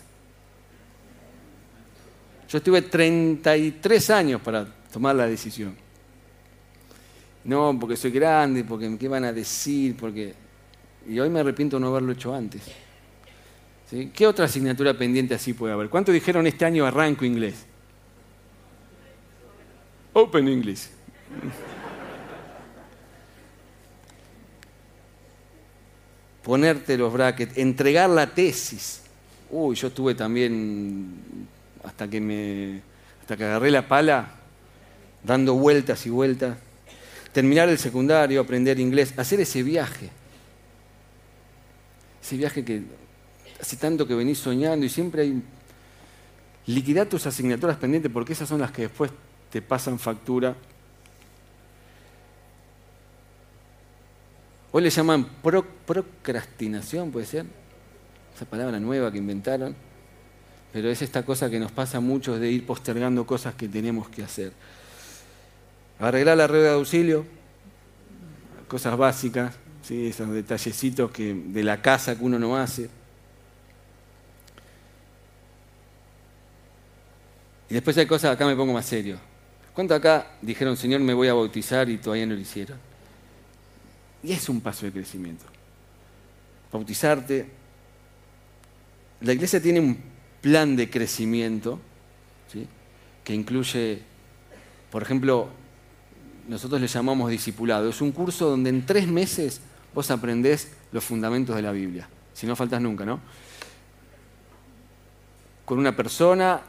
Yo 2.48 2.58
estuve 2.58 2.82
33 2.82 4.10
años 4.10 4.40
para 4.40 4.66
tomar 4.90 5.14
la 5.14 5.26
decisión. 5.26 5.76
No, 7.44 7.76
porque 7.80 7.96
soy 7.96 8.10
grande, 8.10 8.64
porque 8.64 8.96
qué 8.98 9.08
van 9.08 9.24
a 9.24 9.32
decir, 9.32 9.96
porque... 9.96 10.34
Y 11.08 11.18
hoy 11.18 11.30
me 11.30 11.40
arrepiento 11.40 11.76
de 11.76 11.80
no 11.80 11.88
haberlo 11.88 12.12
hecho 12.12 12.34
antes. 12.34 12.62
¿Qué 14.12 14.26
otra 14.26 14.44
asignatura 14.44 14.92
pendiente 14.92 15.34
así 15.34 15.54
puede 15.54 15.72
haber? 15.72 15.88
¿Cuántos 15.88 16.12
dijeron 16.12 16.46
este 16.46 16.66
año 16.66 16.84
arranco 16.84 17.24
inglés? 17.24 17.64
Open 20.12 20.48
English. 20.48 20.88
ponerte 26.48 26.96
los 26.96 27.12
brackets, 27.12 27.58
entregar 27.58 28.08
la 28.08 28.26
tesis. 28.26 29.02
Uy, 29.50 29.76
yo 29.76 29.88
estuve 29.88 30.14
también, 30.14 31.46
hasta 31.84 32.08
que, 32.08 32.22
me, 32.22 32.80
hasta 33.20 33.36
que 33.36 33.44
agarré 33.44 33.70
la 33.70 33.86
pala, 33.86 34.30
dando 35.22 35.56
vueltas 35.56 36.06
y 36.06 36.08
vueltas. 36.08 36.56
Terminar 37.38 37.68
el 37.68 37.78
secundario, 37.78 38.40
aprender 38.40 38.80
inglés, 38.80 39.14
hacer 39.16 39.38
ese 39.38 39.62
viaje. 39.62 40.10
Ese 42.20 42.36
viaje 42.36 42.64
que 42.64 42.82
hace 43.60 43.76
tanto 43.76 44.08
que 44.08 44.14
venís 44.16 44.38
soñando 44.38 44.84
y 44.84 44.88
siempre 44.88 45.22
hay... 45.22 45.40
Liquidar 46.66 47.06
tus 47.06 47.24
asignaturas 47.26 47.76
pendientes 47.76 48.10
porque 48.10 48.32
esas 48.32 48.48
son 48.48 48.60
las 48.60 48.72
que 48.72 48.82
después 48.82 49.12
te 49.50 49.62
pasan 49.62 50.00
factura 50.00 50.56
Hoy 54.72 54.82
le 54.82 54.90
llaman 54.90 55.24
procrastinación, 55.86 57.12
puede 57.12 57.26
ser. 57.26 57.46
Esa 58.34 58.46
palabra 58.46 58.80
nueva 58.80 59.12
que 59.12 59.18
inventaron. 59.18 59.76
Pero 60.72 60.90
es 60.90 61.02
esta 61.02 61.24
cosa 61.24 61.48
que 61.48 61.60
nos 61.60 61.70
pasa 61.70 61.98
a 61.98 62.00
muchos 62.00 62.40
de 62.40 62.50
ir 62.50 62.66
postergando 62.66 63.24
cosas 63.24 63.54
que 63.54 63.68
tenemos 63.68 64.08
que 64.08 64.24
hacer. 64.24 64.52
Arreglar 66.00 66.36
la 66.36 66.46
rueda 66.46 66.68
de 66.70 66.74
auxilio, 66.74 67.26
cosas 68.68 68.96
básicas, 68.96 69.56
¿sí? 69.82 70.06
esos 70.06 70.30
detallecitos 70.30 71.10
que, 71.10 71.34
de 71.34 71.64
la 71.64 71.82
casa 71.82 72.16
que 72.16 72.24
uno 72.24 72.38
no 72.38 72.56
hace. 72.56 72.88
Y 77.70 77.74
después 77.74 77.96
hay 77.98 78.06
cosas, 78.06 78.32
acá 78.32 78.46
me 78.46 78.54
pongo 78.54 78.72
más 78.72 78.86
serio. 78.86 79.18
¿Cuánto 79.74 79.94
acá 79.94 80.32
dijeron, 80.40 80.76
Señor, 80.76 81.00
me 81.00 81.14
voy 81.14 81.28
a 81.28 81.34
bautizar 81.34 81.88
y 81.88 81.98
todavía 81.98 82.26
no 82.26 82.34
lo 82.34 82.40
hicieron? 82.40 82.78
Y 84.22 84.32
es 84.32 84.48
un 84.48 84.60
paso 84.60 84.86
de 84.86 84.92
crecimiento. 84.92 85.44
Bautizarte. 86.72 87.46
La 89.20 89.32
iglesia 89.32 89.60
tiene 89.60 89.80
un 89.80 89.98
plan 90.40 90.76
de 90.76 90.88
crecimiento 90.88 91.80
que 93.24 93.34
incluye, 93.34 94.02
por 94.90 95.02
ejemplo, 95.02 95.48
nosotros 96.48 96.80
le 96.80 96.86
llamamos 96.86 97.30
discipulado. 97.30 97.88
Es 97.88 98.00
un 98.00 98.10
curso 98.10 98.48
donde 98.48 98.70
en 98.70 98.84
tres 98.84 99.06
meses 99.06 99.60
vos 99.94 100.10
aprendés 100.10 100.72
los 100.92 101.04
fundamentos 101.04 101.54
de 101.54 101.62
la 101.62 101.72
Biblia. 101.72 102.08
Si 102.32 102.46
no 102.46 102.56
faltas 102.56 102.80
nunca, 102.80 103.04
¿no? 103.04 103.20
Con 105.64 105.78
una 105.78 105.94
persona 105.94 106.62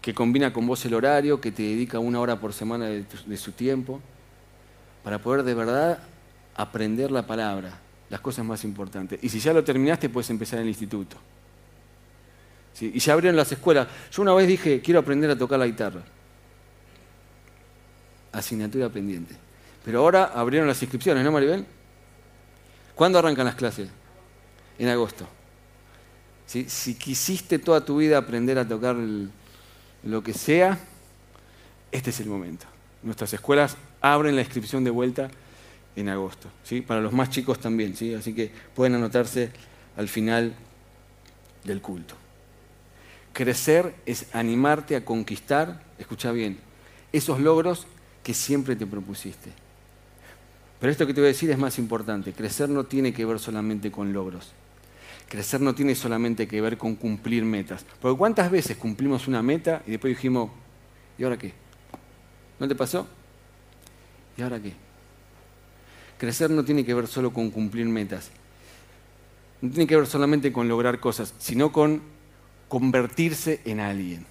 que 0.00 0.14
combina 0.14 0.52
con 0.52 0.66
vos 0.66 0.84
el 0.86 0.94
horario, 0.94 1.40
que 1.40 1.52
te 1.52 1.62
dedica 1.62 1.98
una 1.98 2.20
hora 2.20 2.40
por 2.40 2.52
semana 2.52 2.86
de, 2.86 3.36
su 3.36 3.52
tiempo 3.52 4.00
para 5.04 5.18
poder 5.18 5.42
de 5.42 5.54
verdad 5.54 5.98
aprender 6.54 7.10
la 7.10 7.26
palabra, 7.26 7.78
las 8.08 8.20
cosas 8.20 8.44
más 8.44 8.64
importantes. 8.64 9.18
Y 9.22 9.28
si 9.28 9.40
ya 9.40 9.52
lo 9.52 9.62
terminaste, 9.62 10.08
puedes 10.08 10.30
empezar 10.30 10.60
en 10.60 10.62
el 10.62 10.68
instituto. 10.68 11.16
Y 12.80 12.98
ya 12.98 13.12
abrieron 13.12 13.36
las 13.36 13.50
escuelas. 13.52 13.88
Yo 14.12 14.22
una 14.22 14.32
vez 14.34 14.46
dije, 14.46 14.80
quiero 14.80 15.00
aprender 15.00 15.30
a 15.30 15.36
tocar 15.36 15.58
la 15.58 15.66
guitarra. 15.66 16.02
Asignatura 18.38 18.88
pendiente. 18.88 19.34
Pero 19.84 20.00
ahora 20.00 20.24
abrieron 20.34 20.68
las 20.68 20.82
inscripciones, 20.82 21.24
¿no, 21.24 21.32
Maribel? 21.32 21.64
¿Cuándo 22.94 23.18
arrancan 23.18 23.46
las 23.46 23.54
clases? 23.54 23.88
En 24.78 24.88
agosto. 24.88 25.26
Si 26.46 26.94
quisiste 26.94 27.58
toda 27.58 27.84
tu 27.84 27.98
vida 27.98 28.18
aprender 28.18 28.58
a 28.58 28.66
tocar 28.66 28.96
lo 30.04 30.22
que 30.22 30.32
sea, 30.32 30.78
este 31.90 32.10
es 32.10 32.20
el 32.20 32.26
momento. 32.26 32.66
Nuestras 33.02 33.32
escuelas 33.32 33.76
abren 34.00 34.36
la 34.36 34.42
inscripción 34.42 34.84
de 34.84 34.90
vuelta 34.90 35.30
en 35.96 36.08
agosto. 36.08 36.48
¿sí? 36.62 36.82
Para 36.82 37.00
los 37.00 37.12
más 37.12 37.30
chicos 37.30 37.58
también, 37.58 37.96
¿sí? 37.96 38.14
así 38.14 38.34
que 38.34 38.50
pueden 38.74 38.94
anotarse 38.94 39.50
al 39.96 40.08
final 40.08 40.54
del 41.64 41.80
culto. 41.80 42.14
Crecer 43.32 43.94
es 44.06 44.34
animarte 44.34 44.96
a 44.96 45.04
conquistar, 45.04 45.82
escucha 45.98 46.32
bien, 46.32 46.58
esos 47.12 47.40
logros 47.40 47.86
que 48.26 48.34
siempre 48.34 48.74
te 48.74 48.88
propusiste. 48.88 49.52
Pero 50.80 50.90
esto 50.90 51.06
que 51.06 51.14
te 51.14 51.20
voy 51.20 51.28
a 51.28 51.32
decir 51.32 51.48
es 51.48 51.58
más 51.58 51.78
importante. 51.78 52.32
Crecer 52.32 52.68
no 52.68 52.82
tiene 52.82 53.12
que 53.12 53.24
ver 53.24 53.38
solamente 53.38 53.92
con 53.92 54.12
logros. 54.12 54.50
Crecer 55.28 55.60
no 55.60 55.76
tiene 55.76 55.94
solamente 55.94 56.48
que 56.48 56.60
ver 56.60 56.76
con 56.76 56.96
cumplir 56.96 57.44
metas. 57.44 57.86
Porque 58.00 58.18
¿cuántas 58.18 58.50
veces 58.50 58.76
cumplimos 58.78 59.28
una 59.28 59.44
meta 59.44 59.80
y 59.86 59.92
después 59.92 60.16
dijimos, 60.16 60.50
¿y 61.16 61.22
ahora 61.22 61.36
qué? 61.36 61.52
¿No 62.58 62.66
te 62.66 62.74
pasó? 62.74 63.06
¿Y 64.36 64.42
ahora 64.42 64.60
qué? 64.60 64.72
Crecer 66.18 66.50
no 66.50 66.64
tiene 66.64 66.84
que 66.84 66.94
ver 66.94 67.06
solo 67.06 67.32
con 67.32 67.52
cumplir 67.52 67.86
metas. 67.86 68.32
No 69.60 69.70
tiene 69.70 69.86
que 69.86 69.94
ver 69.94 70.08
solamente 70.08 70.52
con 70.52 70.66
lograr 70.66 70.98
cosas, 70.98 71.32
sino 71.38 71.70
con 71.70 72.02
convertirse 72.66 73.60
en 73.64 73.78
alguien. 73.78 74.26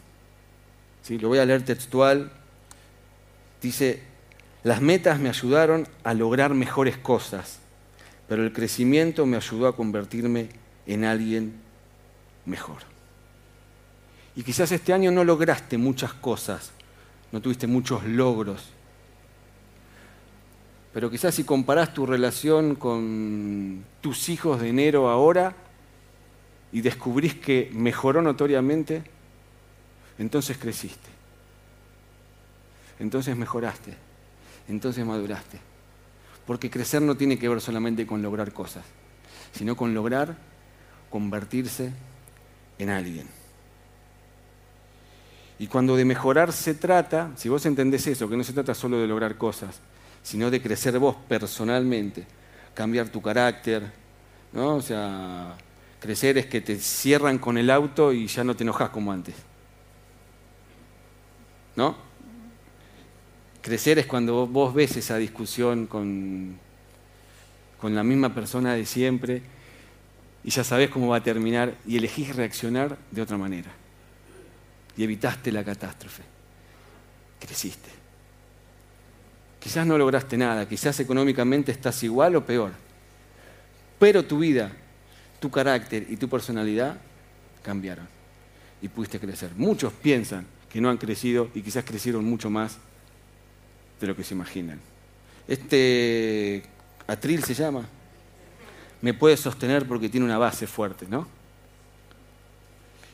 Lo 1.07 1.29
voy 1.29 1.39
a 1.39 1.45
leer 1.45 1.63
textual. 1.63 2.29
Dice, 3.65 3.99
las 4.61 4.79
metas 4.79 5.19
me 5.19 5.27
ayudaron 5.27 5.87
a 6.03 6.13
lograr 6.13 6.53
mejores 6.53 6.97
cosas, 6.99 7.57
pero 8.27 8.43
el 8.43 8.53
crecimiento 8.53 9.25
me 9.25 9.37
ayudó 9.37 9.67
a 9.67 9.75
convertirme 9.75 10.49
en 10.85 11.03
alguien 11.03 11.55
mejor. 12.45 12.83
Y 14.35 14.43
quizás 14.43 14.71
este 14.71 14.93
año 14.93 15.09
no 15.09 15.23
lograste 15.23 15.79
muchas 15.79 16.13
cosas, 16.13 16.73
no 17.31 17.41
tuviste 17.41 17.65
muchos 17.65 18.03
logros, 18.03 18.69
pero 20.93 21.09
quizás 21.09 21.33
si 21.33 21.43
comparás 21.43 21.91
tu 21.91 22.05
relación 22.05 22.75
con 22.75 23.83
tus 23.99 24.29
hijos 24.29 24.61
de 24.61 24.69
enero 24.69 25.09
ahora 25.09 25.55
y 26.71 26.81
descubrís 26.81 27.33
que 27.33 27.71
mejoró 27.73 28.21
notoriamente, 28.21 29.01
entonces 30.19 30.55
creciste. 30.55 31.14
Entonces 32.99 33.35
mejoraste. 33.35 33.95
Entonces 34.67 35.05
maduraste. 35.05 35.59
Porque 36.45 36.69
crecer 36.69 37.01
no 37.01 37.15
tiene 37.15 37.39
que 37.39 37.49
ver 37.49 37.61
solamente 37.61 38.05
con 38.05 38.21
lograr 38.21 38.53
cosas, 38.53 38.85
sino 39.51 39.75
con 39.75 39.93
lograr 39.93 40.35
convertirse 41.09 41.91
en 42.77 42.89
alguien. 42.89 43.27
Y 45.57 45.67
cuando 45.67 45.95
de 45.95 46.05
mejorar 46.05 46.51
se 46.51 46.73
trata, 46.73 47.31
si 47.35 47.47
vos 47.47 47.65
entendés 47.65 48.05
eso, 48.07 48.29
que 48.29 48.35
no 48.35 48.43
se 48.43 48.53
trata 48.53 48.73
solo 48.73 48.99
de 48.99 49.07
lograr 49.07 49.37
cosas, 49.37 49.79
sino 50.21 50.51
de 50.51 50.61
crecer 50.61 50.99
vos 50.99 51.15
personalmente, 51.27 52.25
cambiar 52.73 53.09
tu 53.09 53.21
carácter, 53.21 53.83
¿no? 54.51 54.75
O 54.75 54.81
sea, 54.81 55.55
crecer 55.99 56.37
es 56.37 56.47
que 56.47 56.61
te 56.61 56.77
cierran 56.77 57.37
con 57.37 57.57
el 57.57 57.69
auto 57.69 58.11
y 58.11 58.27
ya 58.27 58.43
no 58.43 58.55
te 58.55 58.63
enojas 58.63 58.89
como 58.89 59.11
antes. 59.11 59.35
¿No? 61.75 62.04
Crecer 63.65 63.97
es 63.97 64.05
cuando 64.05 64.45
vos 64.45 64.75
ves 64.75 64.95
esa 64.95 65.17
discusión 65.17 65.87
con, 65.87 66.55
con 67.81 67.95
la 67.95 68.03
misma 68.03 68.31
persona 68.31 68.75
de 68.75 68.85
siempre 68.85 69.41
y 70.43 70.51
ya 70.51 70.63
sabés 70.63 70.91
cómo 70.91 71.07
va 71.07 71.17
a 71.17 71.23
terminar 71.23 71.73
y 71.87 71.97
elegís 71.97 72.35
reaccionar 72.35 72.95
de 73.09 73.23
otra 73.23 73.39
manera. 73.39 73.71
Y 74.95 75.03
evitaste 75.03 75.51
la 75.51 75.63
catástrofe. 75.63 76.21
Creciste. 77.39 77.89
Quizás 79.59 79.87
no 79.87 79.97
lograste 79.97 80.37
nada, 80.37 80.69
quizás 80.69 80.99
económicamente 80.99 81.71
estás 81.71 82.03
igual 82.03 82.35
o 82.35 82.45
peor, 82.45 82.71
pero 83.97 84.23
tu 84.23 84.37
vida, 84.37 84.71
tu 85.39 85.49
carácter 85.49 86.05
y 86.07 86.17
tu 86.17 86.29
personalidad 86.29 86.97
cambiaron 87.63 88.07
y 88.79 88.89
pudiste 88.89 89.19
crecer. 89.19 89.53
Muchos 89.57 89.91
piensan 89.91 90.45
que 90.69 90.79
no 90.79 90.91
han 90.91 90.97
crecido 90.97 91.49
y 91.55 91.63
quizás 91.63 91.83
crecieron 91.83 92.23
mucho 92.25 92.51
más 92.51 92.77
de 93.99 94.07
lo 94.07 94.15
que 94.15 94.23
se 94.23 94.33
imaginan. 94.33 94.79
Este 95.47 96.63
atril 97.07 97.43
se 97.43 97.53
llama, 97.53 97.85
me 99.01 99.13
puede 99.13 99.37
sostener 99.37 99.87
porque 99.87 100.09
tiene 100.09 100.25
una 100.25 100.37
base 100.37 100.67
fuerte, 100.67 101.05
¿no? 101.07 101.27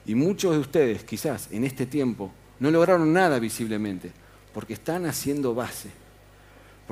Y 0.06 0.16
muchos 0.16 0.54
de 0.54 0.60
ustedes 0.60 1.04
quizás 1.04 1.50
en 1.52 1.64
este 1.64 1.86
tiempo 1.86 2.32
no 2.60 2.72
lograron 2.72 3.14
nada 3.14 3.40
visiblemente 3.40 4.12
porque 4.54 4.74
están 4.74 5.06
haciendo 5.06 5.54
base 5.54 5.90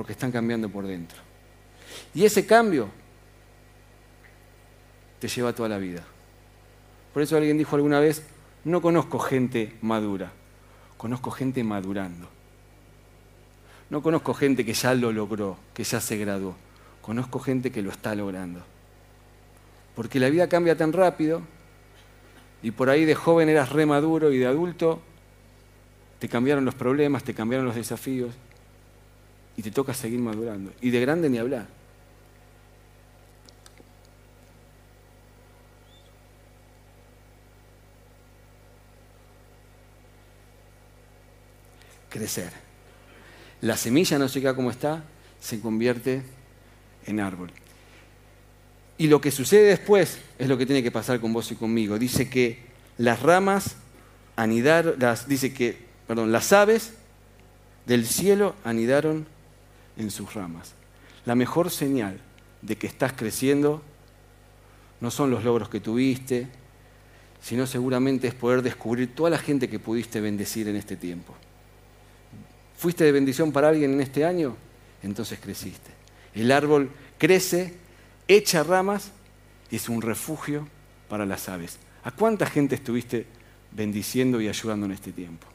porque 0.00 0.12
están 0.12 0.32
cambiando 0.32 0.70
por 0.70 0.86
dentro. 0.86 1.18
Y 2.14 2.24
ese 2.24 2.46
cambio 2.46 2.88
te 5.18 5.28
lleva 5.28 5.54
toda 5.54 5.68
la 5.68 5.76
vida. 5.76 6.02
Por 7.12 7.22
eso 7.22 7.36
alguien 7.36 7.58
dijo 7.58 7.76
alguna 7.76 8.00
vez, 8.00 8.22
no 8.64 8.80
conozco 8.80 9.18
gente 9.18 9.76
madura, 9.82 10.32
conozco 10.96 11.30
gente 11.30 11.62
madurando. 11.64 12.30
No 13.90 14.02
conozco 14.02 14.34
gente 14.34 14.64
que 14.64 14.72
ya 14.72 14.94
lo 14.94 15.12
logró, 15.12 15.58
que 15.74 15.82
ya 15.82 16.00
se 16.00 16.16
graduó. 16.16 16.54
Conozco 17.02 17.40
gente 17.40 17.72
que 17.72 17.82
lo 17.82 17.90
está 17.90 18.14
logrando. 18.14 18.62
Porque 19.96 20.20
la 20.20 20.30
vida 20.30 20.48
cambia 20.48 20.76
tan 20.76 20.92
rápido 20.92 21.42
y 22.62 22.70
por 22.70 22.88
ahí 22.88 23.04
de 23.04 23.16
joven 23.16 23.48
eras 23.48 23.70
re 23.70 23.86
maduro 23.86 24.32
y 24.32 24.38
de 24.38 24.46
adulto 24.46 25.00
te 26.20 26.28
cambiaron 26.28 26.64
los 26.64 26.74
problemas, 26.74 27.24
te 27.24 27.34
cambiaron 27.34 27.66
los 27.66 27.74
desafíos 27.74 28.32
y 29.56 29.62
te 29.62 29.72
toca 29.72 29.92
seguir 29.92 30.20
madurando. 30.20 30.72
Y 30.80 30.90
de 30.90 31.00
grande 31.00 31.28
ni 31.28 31.38
hablar. 31.38 31.66
Crecer. 42.08 42.69
La 43.60 43.76
semilla 43.76 44.18
no 44.18 44.28
se 44.28 44.40
queda 44.40 44.54
como 44.54 44.70
está, 44.70 45.04
se 45.40 45.60
convierte 45.60 46.22
en 47.06 47.20
árbol. 47.20 47.50
Y 48.98 49.06
lo 49.08 49.20
que 49.20 49.30
sucede 49.30 49.68
después 49.68 50.18
es 50.38 50.48
lo 50.48 50.58
que 50.58 50.66
tiene 50.66 50.82
que 50.82 50.90
pasar 50.90 51.20
con 51.20 51.32
vos 51.32 51.50
y 51.50 51.56
conmigo. 51.56 51.98
Dice 51.98 52.28
que 52.28 52.58
las 52.98 53.22
ramas 53.22 53.76
anidaron, 54.36 54.96
las, 54.98 55.26
dice 55.26 55.54
que, 55.54 55.78
perdón, 56.06 56.32
las 56.32 56.52
aves 56.52 56.92
del 57.86 58.06
cielo 58.06 58.54
anidaron 58.64 59.26
en 59.96 60.10
sus 60.10 60.34
ramas. 60.34 60.74
La 61.24 61.34
mejor 61.34 61.70
señal 61.70 62.18
de 62.62 62.76
que 62.76 62.86
estás 62.86 63.12
creciendo 63.12 63.82
no 65.00 65.10
son 65.10 65.30
los 65.30 65.44
logros 65.44 65.68
que 65.68 65.80
tuviste, 65.80 66.48
sino 67.40 67.66
seguramente 67.66 68.28
es 68.28 68.34
poder 68.34 68.62
descubrir 68.62 69.14
toda 69.14 69.30
la 69.30 69.38
gente 69.38 69.68
que 69.68 69.78
pudiste 69.78 70.20
bendecir 70.20 70.68
en 70.68 70.76
este 70.76 70.96
tiempo. 70.96 71.34
¿Fuiste 72.80 73.04
de 73.04 73.12
bendición 73.12 73.52
para 73.52 73.68
alguien 73.68 73.92
en 73.92 74.00
este 74.00 74.24
año? 74.24 74.56
Entonces 75.02 75.38
creciste. 75.38 75.90
El 76.34 76.50
árbol 76.50 76.88
crece, 77.18 77.74
echa 78.26 78.62
ramas 78.62 79.10
y 79.70 79.76
es 79.76 79.90
un 79.90 80.00
refugio 80.00 80.66
para 81.06 81.26
las 81.26 81.50
aves. 81.50 81.76
¿A 82.04 82.10
cuánta 82.10 82.46
gente 82.46 82.76
estuviste 82.76 83.26
bendiciendo 83.70 84.40
y 84.40 84.48
ayudando 84.48 84.86
en 84.86 84.92
este 84.92 85.12
tiempo? 85.12 85.46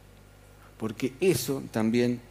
Porque 0.77 1.13
eso 1.19 1.63
también 1.71 2.21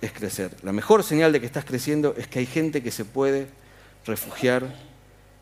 es 0.00 0.12
crecer. 0.12 0.54
La 0.62 0.70
mejor 0.70 1.02
señal 1.02 1.32
de 1.32 1.40
que 1.40 1.46
estás 1.46 1.64
creciendo 1.64 2.14
es 2.16 2.28
que 2.28 2.38
hay 2.38 2.46
gente 2.46 2.84
que 2.84 2.92
se 2.92 3.04
puede 3.04 3.48
refugiar 4.06 4.76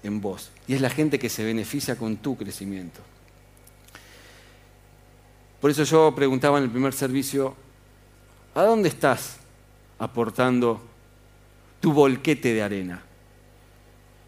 en 0.02 0.22
vos. 0.22 0.50
Y 0.66 0.72
es 0.72 0.80
la 0.80 0.88
gente 0.88 1.18
que 1.18 1.28
se 1.28 1.44
beneficia 1.44 1.96
con 1.96 2.16
tu 2.16 2.38
crecimiento. 2.38 3.02
Por 5.60 5.70
eso 5.70 5.84
yo 5.84 6.14
preguntaba 6.14 6.56
en 6.56 6.64
el 6.64 6.70
primer 6.70 6.94
servicio, 6.94 7.65
¿a 8.56 8.64
dónde 8.64 8.88
estás 8.88 9.36
aportando 9.98 10.80
tu 11.78 11.92
volquete 11.92 12.54
de 12.54 12.62
arena? 12.62 13.02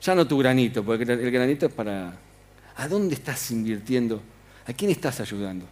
Ya 0.03 0.15
no 0.15 0.29
tu 0.29 0.39
granito, 0.39 0.85
porque 0.85 1.05
el 1.05 1.31
granito 1.31 1.67
es 1.67 1.73
para... 1.73 2.13
¿A 2.77 2.87
dónde 2.87 3.15
estás 3.15 3.51
invirtiendo? 3.51 4.23
¿A 4.67 4.73
quién 4.73 4.91
estás 4.91 5.19
ayudando? 5.21 5.67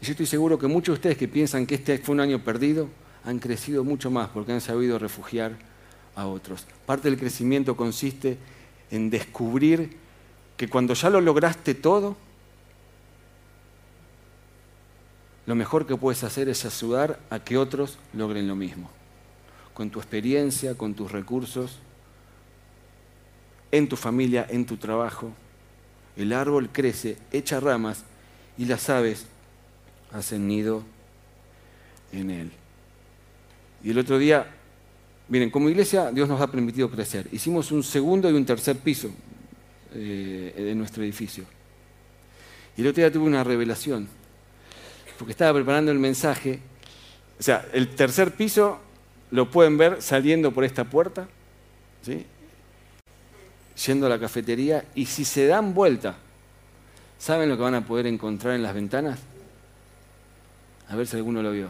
Y 0.00 0.04
yo 0.04 0.10
estoy 0.10 0.26
seguro 0.26 0.58
que 0.58 0.66
muchos 0.66 0.94
de 0.94 0.98
ustedes 0.98 1.16
que 1.16 1.28
piensan 1.28 1.64
que 1.64 1.76
este 1.76 1.96
fue 1.98 2.14
un 2.14 2.20
año 2.20 2.40
perdido, 2.40 2.88
han 3.24 3.38
crecido 3.38 3.84
mucho 3.84 4.10
más 4.10 4.28
porque 4.28 4.52
han 4.52 4.60
sabido 4.60 4.98
refugiar 4.98 5.52
a 6.16 6.26
otros. 6.26 6.66
Parte 6.84 7.08
del 7.08 7.18
crecimiento 7.18 7.76
consiste 7.76 8.36
en 8.90 9.10
descubrir 9.10 9.96
que 10.56 10.68
cuando 10.68 10.94
ya 10.94 11.08
lo 11.08 11.20
lograste 11.20 11.74
todo, 11.74 12.16
lo 15.46 15.54
mejor 15.54 15.86
que 15.86 15.96
puedes 15.96 16.22
hacer 16.24 16.48
es 16.48 16.64
ayudar 16.64 17.18
a 17.30 17.40
que 17.40 17.58
otros 17.58 17.98
logren 18.12 18.46
lo 18.46 18.54
mismo. 18.54 18.90
Con 19.74 19.90
tu 19.90 19.98
experiencia, 19.98 20.74
con 20.74 20.94
tus 20.94 21.10
recursos, 21.10 21.78
en 23.72 23.88
tu 23.88 23.96
familia, 23.96 24.46
en 24.48 24.66
tu 24.66 24.76
trabajo. 24.76 25.32
El 26.16 26.32
árbol 26.32 26.68
crece, 26.70 27.16
echa 27.32 27.58
ramas 27.58 28.04
y 28.56 28.66
las 28.66 28.88
aves 28.90 29.26
hacen 30.12 30.46
nido 30.46 30.84
en 32.12 32.30
él. 32.30 32.52
Y 33.82 33.90
el 33.90 33.98
otro 33.98 34.18
día, 34.18 34.46
miren, 35.28 35.50
como 35.50 35.68
iglesia 35.68 36.12
Dios 36.12 36.28
nos 36.28 36.40
ha 36.40 36.50
permitido 36.50 36.90
crecer. 36.90 37.28
Hicimos 37.32 37.72
un 37.72 37.82
segundo 37.82 38.30
y 38.30 38.34
un 38.34 38.44
tercer 38.44 38.76
piso 38.76 39.10
eh, 39.94 40.54
en 40.56 40.78
nuestro 40.78 41.02
edificio. 41.02 41.44
Y 42.76 42.82
el 42.82 42.88
otro 42.88 43.02
día 43.02 43.12
tuve 43.12 43.24
una 43.24 43.42
revelación, 43.42 44.08
porque 45.22 45.30
estaba 45.30 45.54
preparando 45.54 45.92
el 45.92 46.00
mensaje. 46.00 46.58
O 47.38 47.42
sea, 47.44 47.64
el 47.72 47.94
tercer 47.94 48.32
piso 48.32 48.80
lo 49.30 49.48
pueden 49.48 49.78
ver 49.78 50.02
saliendo 50.02 50.50
por 50.50 50.64
esta 50.64 50.82
puerta, 50.82 51.28
¿sí? 52.02 52.26
yendo 53.86 54.06
a 54.06 54.08
la 54.08 54.18
cafetería, 54.18 54.84
y 54.96 55.06
si 55.06 55.24
se 55.24 55.46
dan 55.46 55.74
vuelta, 55.74 56.16
¿saben 57.20 57.48
lo 57.48 57.56
que 57.56 57.62
van 57.62 57.76
a 57.76 57.86
poder 57.86 58.08
encontrar 58.08 58.56
en 58.56 58.64
las 58.64 58.74
ventanas? 58.74 59.20
A 60.88 60.96
ver 60.96 61.06
si 61.06 61.14
alguno 61.14 61.40
lo 61.40 61.52
vio. 61.52 61.68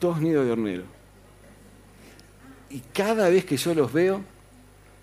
Dos 0.00 0.22
nidos 0.22 0.46
de 0.46 0.52
hornero. 0.52 0.84
Y 2.70 2.80
cada 2.94 3.28
vez 3.28 3.44
que 3.44 3.58
yo 3.58 3.74
los 3.74 3.92
veo, 3.92 4.22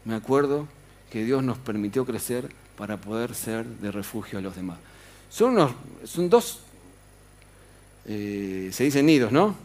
me 0.05 0.15
acuerdo 0.15 0.67
que 1.11 1.23
Dios 1.23 1.43
nos 1.43 1.59
permitió 1.59 2.03
crecer 2.03 2.49
para 2.75 2.97
poder 2.97 3.35
ser 3.35 3.63
de 3.63 3.91
refugio 3.91 4.39
a 4.39 4.41
los 4.41 4.55
demás. 4.55 4.79
Son, 5.29 5.53
unos, 5.53 5.71
son 6.05 6.29
dos, 6.29 6.61
eh, 8.05 8.69
se 8.71 8.83
dicen 8.83 9.05
nidos, 9.05 9.31
¿no? 9.31 9.55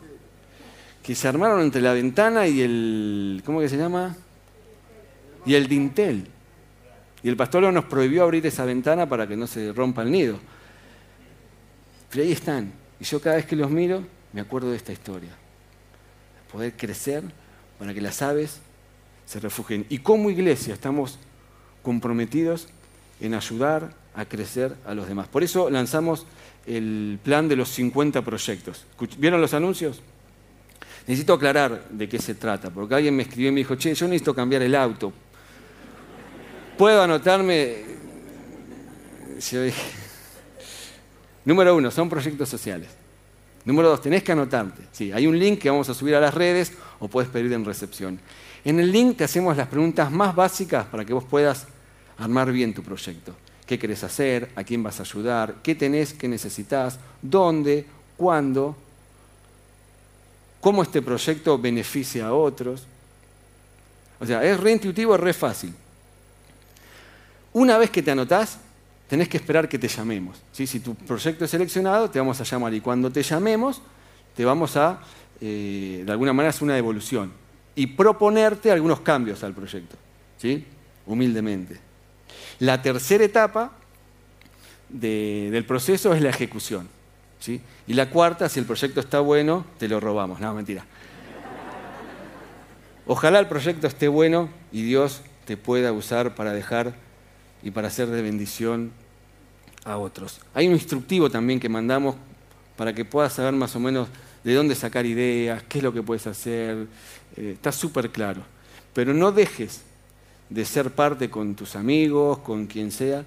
Que 1.02 1.14
se 1.14 1.28
armaron 1.28 1.62
entre 1.62 1.80
la 1.80 1.92
ventana 1.92 2.46
y 2.46 2.60
el, 2.60 3.42
¿cómo 3.44 3.60
que 3.60 3.68
se 3.68 3.76
llama? 3.76 4.16
y 5.44 5.54
el 5.54 5.68
dintel. 5.68 6.26
Y 7.22 7.28
el 7.28 7.36
pastor 7.36 7.72
nos 7.72 7.84
prohibió 7.84 8.22
abrir 8.22 8.46
esa 8.46 8.64
ventana 8.64 9.08
para 9.08 9.26
que 9.26 9.36
no 9.36 9.46
se 9.46 9.72
rompa 9.72 10.02
el 10.02 10.10
nido. 10.10 10.38
Pero 12.10 12.24
ahí 12.24 12.32
están. 12.32 12.72
Y 12.98 13.04
yo 13.04 13.20
cada 13.20 13.36
vez 13.36 13.46
que 13.46 13.56
los 13.56 13.70
miro, 13.70 14.04
me 14.32 14.40
acuerdo 14.40 14.70
de 14.70 14.76
esta 14.76 14.92
historia. 14.92 15.30
Poder 16.50 16.76
crecer 16.76 17.22
para 17.78 17.94
que 17.94 18.00
las 18.00 18.22
aves 18.22 18.60
se 19.26 19.38
refugien. 19.38 19.86
Y 19.88 19.98
como 19.98 20.30
iglesia 20.30 20.74
estamos 20.74 21.18
comprometidos 21.82 22.68
en 23.20 23.34
ayudar 23.34 23.94
a 24.20 24.26
crecer 24.26 24.74
a 24.86 24.94
los 24.94 25.08
demás. 25.08 25.28
Por 25.28 25.42
eso 25.42 25.70
lanzamos 25.70 26.26
el 26.66 27.18
plan 27.22 27.48
de 27.48 27.56
los 27.56 27.68
50 27.70 28.22
proyectos. 28.22 28.84
¿Vieron 29.18 29.40
los 29.40 29.54
anuncios? 29.54 30.00
Necesito 31.06 31.34
aclarar 31.34 31.88
de 31.90 32.08
qué 32.08 32.18
se 32.18 32.34
trata, 32.34 32.70
porque 32.70 32.94
alguien 32.94 33.16
me 33.16 33.22
escribió 33.22 33.48
y 33.48 33.52
me 33.52 33.60
dijo, 33.60 33.74
che, 33.74 33.94
yo 33.94 34.06
necesito 34.06 34.34
cambiar 34.34 34.62
el 34.62 34.74
auto 34.74 35.12
puedo 36.80 37.02
anotarme. 37.02 37.76
Número 41.44 41.76
uno, 41.76 41.90
son 41.90 42.08
proyectos 42.08 42.48
sociales. 42.48 42.88
Número 43.66 43.90
dos, 43.90 44.00
tenés 44.00 44.22
que 44.22 44.32
anotarte. 44.32 44.84
Sí, 44.90 45.12
hay 45.12 45.26
un 45.26 45.38
link 45.38 45.58
que 45.58 45.68
vamos 45.68 45.90
a 45.90 45.94
subir 45.94 46.14
a 46.14 46.20
las 46.20 46.32
redes 46.32 46.72
o 46.98 47.08
puedes 47.08 47.28
pedir 47.28 47.52
en 47.52 47.66
recepción. 47.66 48.18
En 48.64 48.80
el 48.80 48.90
link 48.90 49.18
te 49.18 49.24
hacemos 49.24 49.58
las 49.58 49.68
preguntas 49.68 50.10
más 50.10 50.34
básicas 50.34 50.86
para 50.86 51.04
que 51.04 51.12
vos 51.12 51.24
puedas 51.24 51.66
armar 52.16 52.50
bien 52.50 52.72
tu 52.72 52.82
proyecto. 52.82 53.34
¿Qué 53.70 53.78
querés 53.78 54.02
hacer? 54.02 54.50
¿A 54.56 54.64
quién 54.64 54.82
vas 54.82 54.98
a 54.98 55.04
ayudar? 55.04 55.54
¿Qué 55.62 55.76
tenés? 55.76 56.12
¿Qué 56.12 56.26
necesitas? 56.26 56.98
¿Dónde? 57.22 57.86
¿Cuándo? 58.16 58.74
¿Cómo 60.60 60.82
este 60.82 61.00
proyecto 61.00 61.56
beneficia 61.56 62.26
a 62.26 62.34
otros? 62.34 62.82
O 64.18 64.26
sea, 64.26 64.42
es 64.42 64.58
re 64.58 64.72
intuitivo, 64.72 65.14
es 65.14 65.20
re 65.20 65.32
fácil. 65.32 65.72
Una 67.52 67.78
vez 67.78 67.90
que 67.90 68.02
te 68.02 68.10
anotás, 68.10 68.58
tenés 69.06 69.28
que 69.28 69.36
esperar 69.36 69.68
que 69.68 69.78
te 69.78 69.86
llamemos. 69.86 70.42
Si 70.50 70.80
tu 70.80 70.96
proyecto 70.96 71.44
es 71.44 71.50
seleccionado, 71.52 72.10
te 72.10 72.18
vamos 72.18 72.40
a 72.40 72.42
llamar 72.42 72.74
y 72.74 72.80
cuando 72.80 73.08
te 73.08 73.22
llamemos, 73.22 73.80
te 74.34 74.44
vamos 74.44 74.76
a, 74.76 75.00
eh, 75.40 76.02
de 76.04 76.10
alguna 76.10 76.32
manera, 76.32 76.50
hacer 76.50 76.64
una 76.64 76.74
devolución 76.74 77.32
y 77.76 77.86
proponerte 77.86 78.72
algunos 78.72 78.98
cambios 79.02 79.44
al 79.44 79.54
proyecto, 79.54 79.94
¿sí? 80.38 80.66
humildemente. 81.06 81.89
La 82.60 82.82
tercera 82.82 83.24
etapa 83.24 83.72
del 84.88 85.64
proceso 85.64 86.14
es 86.14 86.22
la 86.22 86.30
ejecución. 86.30 86.88
¿sí? 87.38 87.60
Y 87.86 87.94
la 87.94 88.10
cuarta, 88.10 88.48
si 88.48 88.60
el 88.60 88.66
proyecto 88.66 89.00
está 89.00 89.20
bueno, 89.20 89.64
te 89.78 89.88
lo 89.88 89.98
robamos. 89.98 90.40
No, 90.40 90.54
mentira. 90.54 90.84
Ojalá 93.06 93.40
el 93.40 93.46
proyecto 93.48 93.86
esté 93.86 94.08
bueno 94.08 94.50
y 94.72 94.82
Dios 94.82 95.22
te 95.46 95.56
pueda 95.56 95.92
usar 95.92 96.34
para 96.34 96.52
dejar 96.52 96.94
y 97.62 97.70
para 97.70 97.90
ser 97.90 98.08
de 98.08 98.22
bendición 98.22 98.92
a 99.84 99.96
otros. 99.96 100.40
Hay 100.54 100.68
un 100.68 100.74
instructivo 100.74 101.30
también 101.30 101.58
que 101.58 101.68
mandamos 101.68 102.14
para 102.76 102.92
que 102.92 103.04
puedas 103.04 103.32
saber 103.32 103.54
más 103.54 103.74
o 103.74 103.80
menos 103.80 104.08
de 104.44 104.54
dónde 104.54 104.74
sacar 104.74 105.06
ideas, 105.06 105.62
qué 105.68 105.78
es 105.78 105.84
lo 105.84 105.92
que 105.92 106.02
puedes 106.02 106.26
hacer. 106.26 106.86
Eh, 107.36 107.52
está 107.54 107.72
súper 107.72 108.10
claro. 108.10 108.42
Pero 108.92 109.14
no 109.14 109.32
dejes 109.32 109.82
de 110.50 110.64
ser 110.64 110.90
parte 110.90 111.30
con 111.30 111.54
tus 111.54 111.76
amigos, 111.76 112.38
con 112.38 112.66
quien 112.66 112.90
sea, 112.90 113.24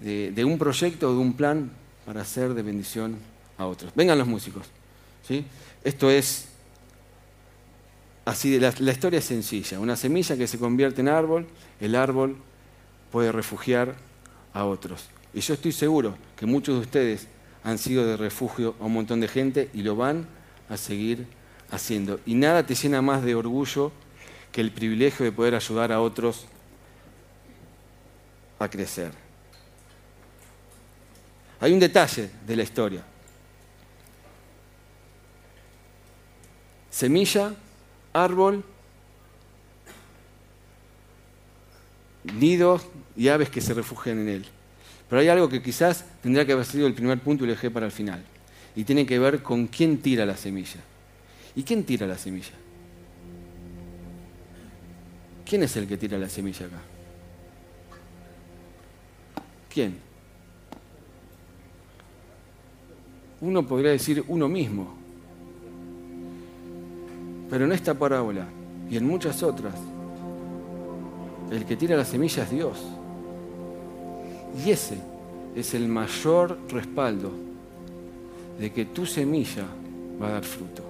de, 0.00 0.44
un 0.44 0.58
proyecto 0.58 1.10
o 1.10 1.12
de 1.12 1.18
un 1.18 1.34
plan 1.34 1.70
para 2.04 2.24
ser 2.24 2.54
de 2.54 2.62
bendición 2.62 3.16
a 3.56 3.66
otros. 3.66 3.92
Vengan 3.94 4.18
los 4.18 4.26
músicos. 4.26 4.66
¿sí? 5.26 5.44
Esto 5.84 6.10
es 6.10 6.48
así, 8.24 8.58
la, 8.58 8.74
la 8.78 8.92
historia 8.92 9.20
es 9.20 9.24
sencilla. 9.24 9.78
Una 9.78 9.96
semilla 9.96 10.36
que 10.36 10.46
se 10.46 10.58
convierte 10.58 11.00
en 11.00 11.08
árbol, 11.08 11.46
el 11.80 11.94
árbol 11.94 12.36
puede 13.12 13.30
refugiar 13.30 13.94
a 14.52 14.64
otros. 14.64 15.06
Y 15.32 15.40
yo 15.40 15.54
estoy 15.54 15.72
seguro 15.72 16.16
que 16.36 16.46
muchos 16.46 16.74
de 16.74 16.80
ustedes 16.80 17.28
han 17.62 17.78
sido 17.78 18.06
de 18.06 18.16
refugio 18.16 18.74
a 18.80 18.84
un 18.84 18.94
montón 18.94 19.20
de 19.20 19.28
gente 19.28 19.70
y 19.72 19.82
lo 19.82 19.94
van 19.94 20.26
a 20.68 20.76
seguir 20.76 21.26
haciendo. 21.70 22.18
Y 22.26 22.34
nada 22.34 22.66
te 22.66 22.74
llena 22.74 23.02
más 23.02 23.22
de 23.22 23.34
orgullo 23.34 23.92
que 24.52 24.60
el 24.60 24.72
privilegio 24.72 25.24
de 25.24 25.32
poder 25.32 25.54
ayudar 25.54 25.92
a 25.92 26.00
otros 26.00 26.46
a 28.58 28.68
crecer. 28.68 29.12
Hay 31.60 31.72
un 31.72 31.80
detalle 31.80 32.30
de 32.46 32.56
la 32.56 32.62
historia. 32.62 33.02
Semilla, 36.90 37.54
árbol, 38.12 38.64
nidos 42.34 42.82
y 43.16 43.28
aves 43.28 43.50
que 43.50 43.60
se 43.60 43.74
refugian 43.74 44.18
en 44.20 44.28
él. 44.28 44.46
Pero 45.08 45.20
hay 45.20 45.28
algo 45.28 45.48
que 45.48 45.62
quizás 45.62 46.04
tendría 46.22 46.46
que 46.46 46.52
haber 46.52 46.64
sido 46.66 46.86
el 46.86 46.94
primer 46.94 47.18
punto 47.20 47.44
y 47.44 47.48
lo 47.48 47.52
dejé 47.52 47.70
para 47.70 47.86
el 47.86 47.92
final. 47.92 48.22
Y 48.74 48.84
tiene 48.84 49.06
que 49.06 49.18
ver 49.18 49.42
con 49.42 49.66
quién 49.66 49.98
tira 50.00 50.24
la 50.24 50.36
semilla. 50.36 50.80
¿Y 51.54 51.62
quién 51.62 51.84
tira 51.84 52.06
la 52.06 52.16
semilla? 52.16 52.52
¿Quién 55.50 55.64
es 55.64 55.76
el 55.76 55.88
que 55.88 55.96
tira 55.96 56.16
la 56.16 56.28
semilla 56.28 56.64
acá? 56.64 56.80
¿Quién? 59.68 59.98
Uno 63.40 63.66
podría 63.66 63.90
decir 63.90 64.22
uno 64.28 64.48
mismo. 64.48 64.94
Pero 67.50 67.64
en 67.64 67.72
esta 67.72 67.94
parábola 67.94 68.46
y 68.88 68.96
en 68.96 69.04
muchas 69.04 69.42
otras, 69.42 69.74
el 71.50 71.64
que 71.64 71.74
tira 71.74 71.96
la 71.96 72.04
semilla 72.04 72.44
es 72.44 72.50
Dios. 72.52 72.78
Y 74.64 74.70
ese 74.70 74.98
es 75.56 75.74
el 75.74 75.88
mayor 75.88 76.60
respaldo 76.68 77.32
de 78.56 78.72
que 78.72 78.84
tu 78.84 79.04
semilla 79.04 79.64
va 80.22 80.28
a 80.28 80.30
dar 80.30 80.44
fruto. 80.44 80.89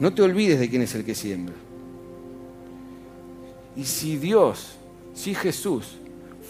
No 0.00 0.14
te 0.14 0.22
olvides 0.22 0.58
de 0.58 0.70
quién 0.70 0.80
es 0.80 0.94
el 0.94 1.04
que 1.04 1.14
siembra. 1.14 1.54
Y 3.76 3.84
si 3.84 4.16
Dios, 4.16 4.76
si 5.14 5.34
Jesús 5.34 5.98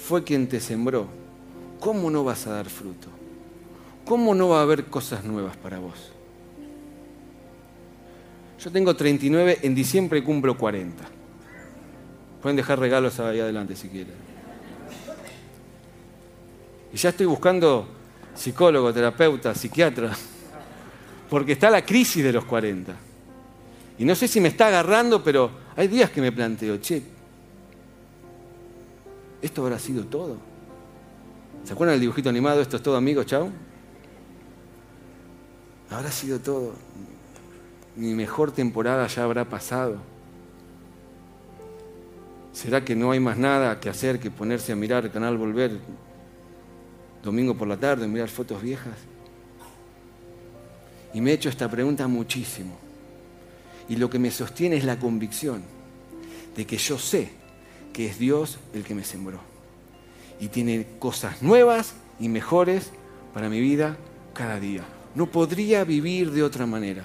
fue 0.06 0.22
quien 0.22 0.48
te 0.48 0.60
sembró, 0.60 1.08
¿cómo 1.80 2.10
no 2.12 2.22
vas 2.22 2.46
a 2.46 2.52
dar 2.52 2.70
fruto? 2.70 3.08
¿Cómo 4.04 4.36
no 4.36 4.50
va 4.50 4.60
a 4.60 4.62
haber 4.62 4.86
cosas 4.86 5.24
nuevas 5.24 5.56
para 5.56 5.80
vos? 5.80 6.12
Yo 8.60 8.70
tengo 8.70 8.94
39, 8.94 9.58
en 9.62 9.74
diciembre 9.74 10.22
cumplo 10.22 10.56
40. 10.56 11.02
Pueden 12.40 12.56
dejar 12.56 12.78
regalos 12.78 13.18
ahí 13.18 13.40
adelante 13.40 13.74
si 13.74 13.88
quieren. 13.88 14.14
Y 16.92 16.96
ya 16.96 17.08
estoy 17.08 17.26
buscando 17.26 17.86
psicólogo, 18.32 18.92
terapeuta, 18.92 19.54
psiquiatra, 19.56 20.16
porque 21.28 21.52
está 21.52 21.68
la 21.68 21.84
crisis 21.84 22.22
de 22.22 22.32
los 22.32 22.44
40. 22.44 23.09
Y 24.00 24.04
no 24.06 24.14
sé 24.14 24.26
si 24.28 24.40
me 24.40 24.48
está 24.48 24.68
agarrando, 24.68 25.22
pero 25.22 25.50
hay 25.76 25.86
días 25.86 26.08
que 26.08 26.22
me 26.22 26.32
planteo, 26.32 26.78
che, 26.78 27.02
¿esto 29.42 29.62
habrá 29.62 29.78
sido 29.78 30.06
todo? 30.06 30.38
¿Se 31.64 31.74
acuerdan 31.74 31.96
del 31.96 32.00
dibujito 32.00 32.30
animado? 32.30 32.62
Esto 32.62 32.78
es 32.78 32.82
todo, 32.82 32.96
amigos, 32.96 33.26
chao. 33.26 33.50
Habrá 35.90 36.10
sido 36.10 36.38
todo. 36.38 36.72
Mi 37.94 38.14
mejor 38.14 38.52
temporada 38.52 39.06
ya 39.06 39.22
habrá 39.22 39.44
pasado. 39.44 39.98
¿Será 42.54 42.82
que 42.82 42.96
no 42.96 43.10
hay 43.10 43.20
más 43.20 43.36
nada 43.36 43.78
que 43.80 43.90
hacer 43.90 44.18
que 44.18 44.30
ponerse 44.30 44.72
a 44.72 44.76
mirar 44.76 45.04
el 45.04 45.10
canal 45.10 45.36
Volver 45.36 45.72
domingo 47.22 47.54
por 47.54 47.68
la 47.68 47.76
tarde, 47.76 48.08
mirar 48.08 48.30
fotos 48.30 48.62
viejas? 48.62 48.96
Y 51.12 51.20
me 51.20 51.32
he 51.32 51.34
hecho 51.34 51.50
esta 51.50 51.70
pregunta 51.70 52.08
muchísimo. 52.08 52.89
Y 53.90 53.96
lo 53.96 54.08
que 54.08 54.20
me 54.20 54.30
sostiene 54.30 54.76
es 54.76 54.84
la 54.84 55.00
convicción 55.00 55.62
de 56.56 56.64
que 56.64 56.78
yo 56.78 56.96
sé 56.96 57.28
que 57.92 58.06
es 58.06 58.20
Dios 58.20 58.60
el 58.72 58.84
que 58.84 58.94
me 58.94 59.02
sembró. 59.02 59.40
Y 60.38 60.46
tiene 60.46 60.86
cosas 61.00 61.42
nuevas 61.42 61.94
y 62.20 62.28
mejores 62.28 62.90
para 63.34 63.48
mi 63.48 63.60
vida 63.60 63.96
cada 64.32 64.60
día. 64.60 64.84
No 65.16 65.26
podría 65.26 65.82
vivir 65.82 66.30
de 66.30 66.44
otra 66.44 66.66
manera. 66.66 67.04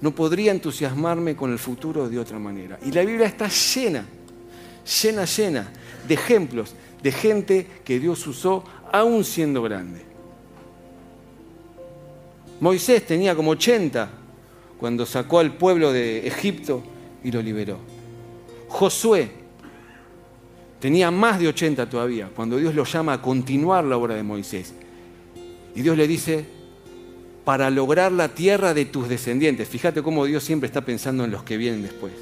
No 0.00 0.14
podría 0.14 0.52
entusiasmarme 0.52 1.34
con 1.34 1.50
el 1.50 1.58
futuro 1.58 2.08
de 2.08 2.20
otra 2.20 2.38
manera. 2.38 2.78
Y 2.86 2.92
la 2.92 3.02
Biblia 3.02 3.26
está 3.26 3.48
llena, 3.48 4.06
llena, 5.02 5.24
llena 5.24 5.72
de 6.06 6.14
ejemplos 6.14 6.76
de 7.02 7.10
gente 7.10 7.66
que 7.84 7.98
Dios 7.98 8.24
usó 8.28 8.62
aún 8.92 9.24
siendo 9.24 9.60
grande. 9.60 10.02
Moisés 12.60 13.04
tenía 13.04 13.34
como 13.34 13.50
80 13.50 14.21
cuando 14.82 15.06
sacó 15.06 15.38
al 15.38 15.54
pueblo 15.54 15.92
de 15.92 16.26
Egipto 16.26 16.82
y 17.22 17.30
lo 17.30 17.40
liberó. 17.40 17.78
Josué 18.66 19.30
tenía 20.80 21.08
más 21.12 21.38
de 21.38 21.46
80 21.46 21.88
todavía 21.88 22.28
cuando 22.34 22.56
Dios 22.56 22.74
lo 22.74 22.82
llama 22.82 23.12
a 23.12 23.22
continuar 23.22 23.84
la 23.84 23.96
obra 23.96 24.16
de 24.16 24.24
Moisés. 24.24 24.74
Y 25.76 25.82
Dios 25.82 25.96
le 25.96 26.08
dice, 26.08 26.44
para 27.44 27.70
lograr 27.70 28.10
la 28.10 28.34
tierra 28.34 28.74
de 28.74 28.84
tus 28.84 29.08
descendientes. 29.08 29.68
Fíjate 29.68 30.02
cómo 30.02 30.24
Dios 30.24 30.42
siempre 30.42 30.66
está 30.66 30.80
pensando 30.80 31.24
en 31.24 31.30
los 31.30 31.44
que 31.44 31.56
vienen 31.56 31.82
después. 31.82 32.14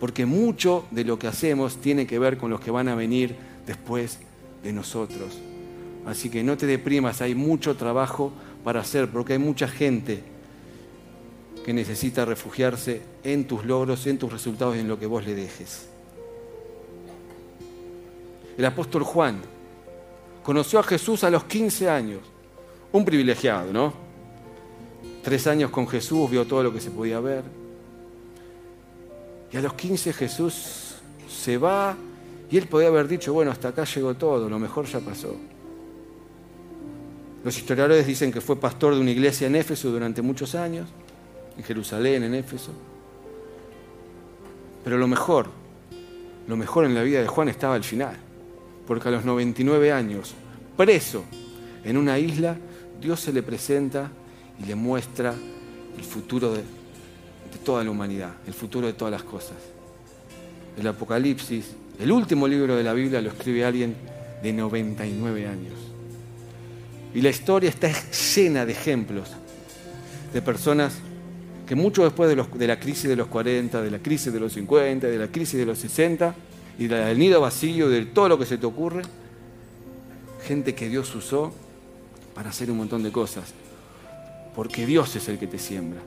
Porque 0.00 0.24
mucho 0.24 0.86
de 0.90 1.04
lo 1.04 1.18
que 1.18 1.26
hacemos 1.26 1.82
tiene 1.82 2.06
que 2.06 2.18
ver 2.18 2.38
con 2.38 2.48
los 2.48 2.60
que 2.60 2.70
van 2.70 2.88
a 2.88 2.94
venir 2.94 3.36
después 3.66 4.20
de 4.62 4.72
nosotros. 4.72 5.36
Así 6.06 6.30
que 6.30 6.42
no 6.42 6.56
te 6.56 6.64
deprimas, 6.64 7.20
hay 7.20 7.34
mucho 7.34 7.76
trabajo 7.76 8.32
para 8.64 8.80
hacer, 8.80 9.10
porque 9.10 9.34
hay 9.34 9.38
mucha 9.38 9.68
gente 9.68 10.39
que 11.70 11.74
necesita 11.74 12.24
refugiarse 12.24 13.00
en 13.22 13.46
tus 13.46 13.64
logros, 13.64 14.04
en 14.08 14.18
tus 14.18 14.32
resultados 14.32 14.74
y 14.74 14.80
en 14.80 14.88
lo 14.88 14.98
que 14.98 15.06
vos 15.06 15.24
le 15.24 15.36
dejes. 15.36 15.86
El 18.58 18.64
apóstol 18.64 19.04
Juan 19.04 19.40
conoció 20.42 20.80
a 20.80 20.82
Jesús 20.82 21.22
a 21.22 21.30
los 21.30 21.44
15 21.44 21.88
años, 21.88 22.22
un 22.90 23.04
privilegiado, 23.04 23.72
¿no? 23.72 23.92
Tres 25.22 25.46
años 25.46 25.70
con 25.70 25.86
Jesús, 25.86 26.28
vio 26.28 26.44
todo 26.44 26.64
lo 26.64 26.72
que 26.72 26.80
se 26.80 26.90
podía 26.90 27.20
ver. 27.20 27.44
Y 29.52 29.56
a 29.56 29.60
los 29.60 29.74
15 29.74 30.12
Jesús 30.12 30.96
se 31.28 31.56
va 31.56 31.96
y 32.50 32.58
él 32.58 32.66
podía 32.66 32.88
haber 32.88 33.06
dicho, 33.06 33.32
bueno, 33.32 33.52
hasta 33.52 33.68
acá 33.68 33.84
llegó 33.84 34.14
todo, 34.14 34.48
lo 34.48 34.58
mejor 34.58 34.86
ya 34.86 34.98
pasó. 34.98 35.36
Los 37.44 37.56
historiadores 37.56 38.08
dicen 38.08 38.32
que 38.32 38.40
fue 38.40 38.56
pastor 38.56 38.96
de 38.96 39.00
una 39.00 39.12
iglesia 39.12 39.46
en 39.46 39.54
Éfeso 39.54 39.92
durante 39.92 40.20
muchos 40.20 40.56
años, 40.56 40.88
en 41.60 41.64
Jerusalén, 41.64 42.24
en 42.24 42.34
Éfeso. 42.34 42.72
Pero 44.82 44.96
lo 44.96 45.06
mejor, 45.06 45.50
lo 46.48 46.56
mejor 46.56 46.86
en 46.86 46.94
la 46.94 47.02
vida 47.02 47.20
de 47.20 47.28
Juan 47.28 47.50
estaba 47.50 47.74
al 47.74 47.84
final, 47.84 48.16
porque 48.86 49.08
a 49.08 49.10
los 49.10 49.26
99 49.26 49.92
años, 49.92 50.34
preso 50.76 51.24
en 51.84 51.98
una 51.98 52.18
isla, 52.18 52.56
Dios 52.98 53.20
se 53.20 53.32
le 53.32 53.42
presenta 53.42 54.10
y 54.58 54.66
le 54.66 54.74
muestra 54.74 55.34
el 55.96 56.04
futuro 56.04 56.52
de, 56.52 56.60
de 56.60 57.58
toda 57.62 57.84
la 57.84 57.90
humanidad, 57.90 58.32
el 58.46 58.54
futuro 58.54 58.86
de 58.86 58.94
todas 58.94 59.12
las 59.12 59.22
cosas. 59.22 59.56
El 60.78 60.86
Apocalipsis, 60.86 61.72
el 61.98 62.10
último 62.10 62.48
libro 62.48 62.74
de 62.74 62.82
la 62.82 62.94
Biblia, 62.94 63.20
lo 63.20 63.28
escribe 63.28 63.66
alguien 63.66 63.94
de 64.42 64.52
99 64.52 65.46
años. 65.46 65.74
Y 67.12 67.20
la 67.20 67.28
historia 67.28 67.68
está 67.68 67.90
llena 68.34 68.64
de 68.64 68.72
ejemplos 68.72 69.30
de 70.32 70.40
personas 70.40 70.94
que 71.70 71.76
mucho 71.76 72.02
después 72.02 72.28
de, 72.28 72.66
la 72.66 72.80
crisis 72.80 73.08
de 73.08 73.14
los 73.14 73.28
40, 73.28 73.80
de 73.80 73.92
la 73.92 74.00
crisis 74.00 74.32
de 74.32 74.40
los 74.40 74.54
50, 74.54 75.06
de 75.06 75.16
la 75.16 75.28
crisis 75.28 75.56
de 75.56 75.64
los 75.64 75.78
60 75.78 76.34
y 76.80 76.88
del 76.88 77.16
nido 77.16 77.40
vacío, 77.40 77.88
de 77.88 78.06
todo 78.06 78.28
lo 78.28 78.36
que 78.40 78.44
se 78.44 78.58
te 78.58 78.66
ocurre, 78.66 79.02
gente 80.48 80.74
que 80.74 80.88
Dios 80.88 81.14
usó 81.14 81.52
para 82.34 82.50
hacer 82.50 82.72
un 82.72 82.78
montón 82.78 83.04
de 83.04 83.12
cosas. 83.12 83.54
Porque 84.56 84.84
Dios 84.84 85.14
es 85.14 85.28
el 85.28 85.38
que 85.38 85.46
te 85.46 85.60
siembra. 85.60 86.00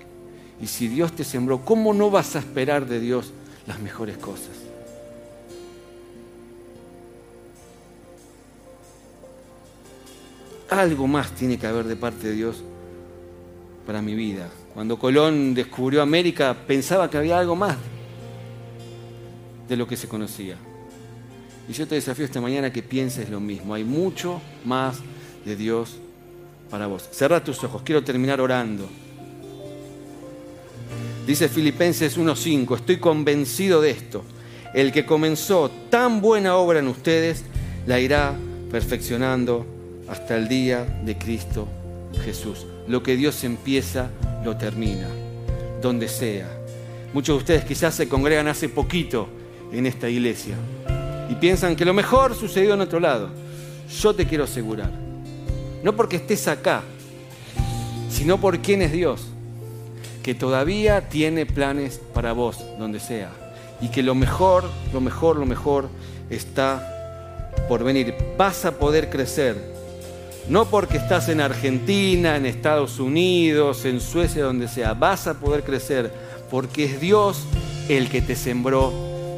Y 0.61 0.67
si 0.67 0.89
Dios 0.89 1.13
te 1.13 1.23
sembró, 1.23 1.63
¿cómo 1.63 1.93
no 1.93 2.11
vas 2.11 2.35
a 2.35 2.39
esperar 2.39 2.85
de 2.85 2.99
Dios 2.99 3.31
las 3.65 3.79
mejores 3.79 4.17
cosas? 4.17 4.57
algo 10.69 11.07
más 11.07 11.31
tiene 11.31 11.57
que 11.57 11.67
haber 11.67 11.85
de 11.85 11.95
parte 11.95 12.27
de 12.27 12.33
Dios 12.33 12.63
para 13.85 14.01
mi 14.01 14.13
vida. 14.13 14.49
Cuando 14.73 14.97
Colón 14.97 15.53
descubrió 15.53 16.01
América, 16.01 16.55
pensaba 16.65 17.09
que 17.09 17.17
había 17.17 17.39
algo 17.39 17.55
más 17.55 17.77
de 19.67 19.77
lo 19.77 19.87
que 19.87 19.95
se 19.95 20.07
conocía. 20.07 20.55
Y 21.69 21.73
yo 21.73 21.87
te 21.87 21.95
desafío 21.95 22.25
esta 22.25 22.41
mañana 22.41 22.73
que 22.73 22.83
pienses 22.83 23.29
lo 23.29 23.39
mismo. 23.39 23.73
Hay 23.73 23.83
mucho 23.83 24.41
más 24.65 24.97
de 25.45 25.55
Dios 25.55 25.97
para 26.69 26.87
vos. 26.87 27.07
Cerra 27.11 27.43
tus 27.43 27.63
ojos, 27.63 27.83
quiero 27.83 28.03
terminar 28.03 28.41
orando. 28.41 28.89
Dice 31.25 31.47
Filipenses 31.47 32.17
1.5, 32.17 32.75
estoy 32.75 32.97
convencido 32.97 33.81
de 33.81 33.91
esto. 33.91 34.23
El 34.73 34.91
que 34.91 35.05
comenzó 35.05 35.71
tan 35.89 36.19
buena 36.19 36.57
obra 36.57 36.79
en 36.79 36.87
ustedes, 36.87 37.43
la 37.85 37.99
irá 37.99 38.35
perfeccionando 38.71 39.65
hasta 40.09 40.35
el 40.35 40.47
día 40.47 40.83
de 41.05 41.17
Cristo 41.17 41.67
Jesús. 42.25 42.65
Lo 42.87 43.03
que 43.03 43.15
Dios 43.15 43.43
empieza, 43.43 44.09
lo 44.43 44.57
termina, 44.57 45.07
donde 45.81 46.07
sea. 46.07 46.47
Muchos 47.13 47.35
de 47.35 47.37
ustedes 47.39 47.65
quizás 47.65 47.93
se 47.95 48.09
congregan 48.09 48.47
hace 48.47 48.69
poquito 48.69 49.27
en 49.71 49.85
esta 49.85 50.09
iglesia 50.09 50.55
y 51.29 51.35
piensan 51.35 51.75
que 51.75 51.85
lo 51.85 51.93
mejor 51.93 52.35
sucedió 52.35 52.73
en 52.73 52.81
otro 52.81 52.99
lado. 52.99 53.29
Yo 54.01 54.13
te 54.13 54.25
quiero 54.25 54.45
asegurar, 54.45 54.91
no 55.83 55.95
porque 55.95 56.17
estés 56.17 56.47
acá, 56.47 56.83
sino 58.09 58.39
por 58.39 58.59
quién 58.59 58.81
es 58.81 58.91
Dios, 58.91 59.21
que 60.23 60.33
todavía 60.33 61.09
tiene 61.09 61.45
planes 61.45 61.99
para 62.13 62.33
vos, 62.33 62.63
donde 62.79 62.99
sea, 62.99 63.31
y 63.81 63.89
que 63.89 64.01
lo 64.01 64.15
mejor, 64.15 64.63
lo 64.93 65.01
mejor, 65.01 65.37
lo 65.37 65.45
mejor 65.45 65.89
está 66.29 67.51
por 67.67 67.83
venir. 67.83 68.15
Vas 68.37 68.65
a 68.65 68.77
poder 68.77 69.09
crecer 69.09 69.72
no 70.47 70.65
porque 70.65 70.97
estás 70.97 71.29
en 71.29 71.41
Argentina, 71.41 72.35
en 72.35 72.45
Estados 72.45 72.99
Unidos, 72.99 73.85
en 73.85 74.01
Suecia, 74.01 74.43
donde 74.43 74.67
sea. 74.67 74.93
Vas 74.93 75.27
a 75.27 75.35
poder 75.35 75.63
crecer 75.63 76.11
porque 76.49 76.85
es 76.85 76.99
Dios 76.99 77.45
el 77.89 78.09
que 78.09 78.21
te 78.21 78.35
sembró 78.35 78.93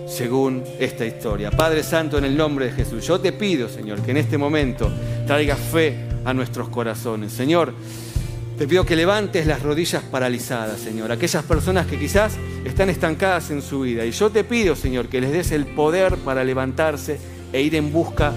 según 0.08 0.63
esta 0.80 1.06
historia. 1.06 1.52
Padre 1.52 1.84
Santo, 1.84 2.18
en 2.18 2.26
el 2.26 2.36
nombre 2.38 2.66
de 2.66 2.72
Jesús, 2.72 3.06
yo 3.06 3.20
te 3.20 3.32
pido, 3.32 3.70
Señor, 3.70 4.01
que 4.01 4.12
en 4.12 4.18
este 4.18 4.38
momento 4.38 4.91
traigas 5.26 5.60
fe 5.60 5.95
a 6.24 6.34
nuestros 6.34 6.70
corazones. 6.70 7.32
Señor, 7.32 7.74
te 8.58 8.68
pido 8.68 8.86
que 8.86 8.95
levantes 8.95 9.47
las 9.47 9.62
rodillas 9.62 10.03
paralizadas, 10.03 10.80
Señor, 10.80 11.12
aquellas 11.12 11.43
personas 11.43 11.88
que 11.88 11.99
quizás 11.99 12.34
están 12.64 12.89
estancadas 12.89 13.51
en 13.51 13.62
su 13.62 13.82
vida. 13.82 14.06
Y 14.06 14.12
yo 14.12 14.30
te 14.30 14.43
pido, 14.43 14.76
Señor, 14.76 15.08
que 15.08 15.22
les 15.22 15.32
des 15.32 15.51
el 15.51 15.66
poder 15.66 16.16
para 16.18 16.43
levantarse 16.43 17.20
e 17.51 17.62
ir 17.62 17.76
en 17.76 17.91
busca 17.91 18.34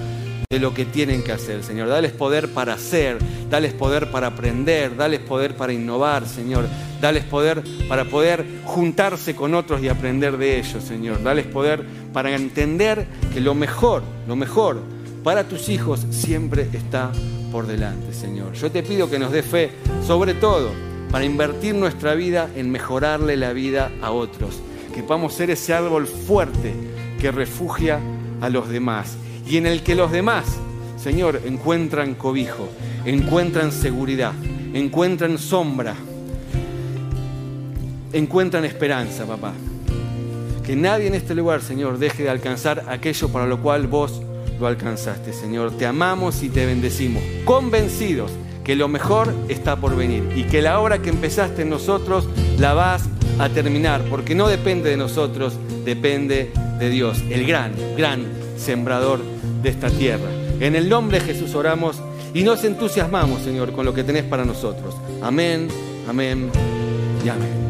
de 0.51 0.57
lo 0.57 0.73
que 0.73 0.83
tienen 0.83 1.21
que 1.21 1.31
hacer, 1.31 1.63
Señor. 1.63 1.89
Dales 1.89 2.11
poder 2.11 2.51
para 2.51 2.73
hacer, 2.73 3.19
dales 3.51 3.71
poder 3.71 4.09
para 4.09 4.25
aprender, 4.25 4.95
dales 4.95 5.19
poder 5.19 5.55
para 5.55 5.73
innovar, 5.73 6.25
Señor. 6.25 6.65
Dales 6.99 7.23
poder 7.23 7.61
para 7.87 8.05
poder 8.05 8.43
juntarse 8.65 9.35
con 9.35 9.53
otros 9.53 9.79
y 9.83 9.89
aprender 9.89 10.37
de 10.37 10.57
ellos, 10.57 10.83
Señor. 10.83 11.21
Dales 11.21 11.45
poder 11.45 11.85
para 12.11 12.35
entender 12.35 13.05
que 13.31 13.41
lo 13.41 13.53
mejor, 13.53 14.01
lo 14.27 14.35
mejor 14.35 14.81
para 15.23 15.47
tus 15.47 15.69
hijos 15.69 16.07
siempre 16.09 16.67
está 16.73 17.11
por 17.51 17.67
delante, 17.67 18.11
Señor. 18.11 18.53
Yo 18.53 18.71
te 18.71 18.81
pido 18.81 19.07
que 19.07 19.19
nos 19.19 19.31
dé 19.31 19.43
fe, 19.43 19.69
sobre 20.03 20.33
todo, 20.33 20.71
para 21.11 21.25
invertir 21.25 21.75
nuestra 21.75 22.15
vida 22.15 22.49
en 22.55 22.71
mejorarle 22.71 23.37
la 23.37 23.53
vida 23.53 23.91
a 24.01 24.09
otros. 24.09 24.63
Que 24.95 25.03
podamos 25.03 25.35
ser 25.35 25.51
ese 25.51 25.75
árbol 25.75 26.07
fuerte 26.07 26.73
que 27.21 27.31
refugia 27.31 27.99
a 28.41 28.49
los 28.49 28.67
demás 28.67 29.15
y 29.49 29.57
en 29.57 29.65
el 29.65 29.83
que 29.83 29.95
los 29.95 30.11
demás 30.11 30.45
Señor, 31.01 31.41
encuentran 31.45 32.13
cobijo, 32.13 32.67
encuentran 33.05 33.71
seguridad, 33.71 34.33
encuentran 34.73 35.37
sombra, 35.37 35.95
encuentran 38.11 38.65
esperanza, 38.65 39.25
papá. 39.25 39.53
Que 40.65 40.75
nadie 40.75 41.07
en 41.07 41.15
este 41.15 41.35
lugar, 41.35 41.61
Señor, 41.61 41.99
deje 41.99 42.23
de 42.23 42.29
alcanzar 42.29 42.83
aquello 42.89 43.29
para 43.29 43.47
lo 43.47 43.61
cual 43.61 43.87
vos 43.87 44.21
lo 44.59 44.67
alcanzaste, 44.67 45.31
Señor. 45.31 45.71
Te 45.77 45.85
amamos 45.85 46.43
y 46.43 46.49
te 46.49 46.65
bendecimos, 46.65 47.23
convencidos 47.45 48.31
que 48.65 48.75
lo 48.75 48.89
mejor 48.89 49.33
está 49.47 49.77
por 49.77 49.95
venir 49.95 50.29
y 50.35 50.43
que 50.43 50.61
la 50.61 50.81
obra 50.81 51.01
que 51.01 51.09
empezaste 51.09 51.61
en 51.61 51.69
nosotros 51.69 52.27
la 52.57 52.73
vas 52.73 53.05
a 53.39 53.47
terminar, 53.47 54.03
porque 54.09 54.35
no 54.35 54.49
depende 54.49 54.89
de 54.89 54.97
nosotros, 54.97 55.57
depende 55.85 56.51
de 56.77 56.89
Dios, 56.89 57.23
el 57.29 57.47
gran, 57.47 57.71
gran 57.95 58.25
sembrador 58.57 59.38
de 59.61 59.69
esta 59.69 59.89
tierra. 59.89 60.29
En 60.59 60.75
el 60.75 60.89
nombre 60.89 61.19
de 61.19 61.25
Jesús 61.25 61.55
oramos 61.55 61.97
y 62.33 62.43
nos 62.43 62.63
entusiasmamos, 62.63 63.41
Señor, 63.41 63.71
con 63.71 63.85
lo 63.85 63.93
que 63.93 64.03
tenés 64.03 64.23
para 64.23 64.45
nosotros. 64.45 64.95
Amén, 65.21 65.67
amén 66.07 66.49
y 67.23 67.29
amén. 67.29 67.68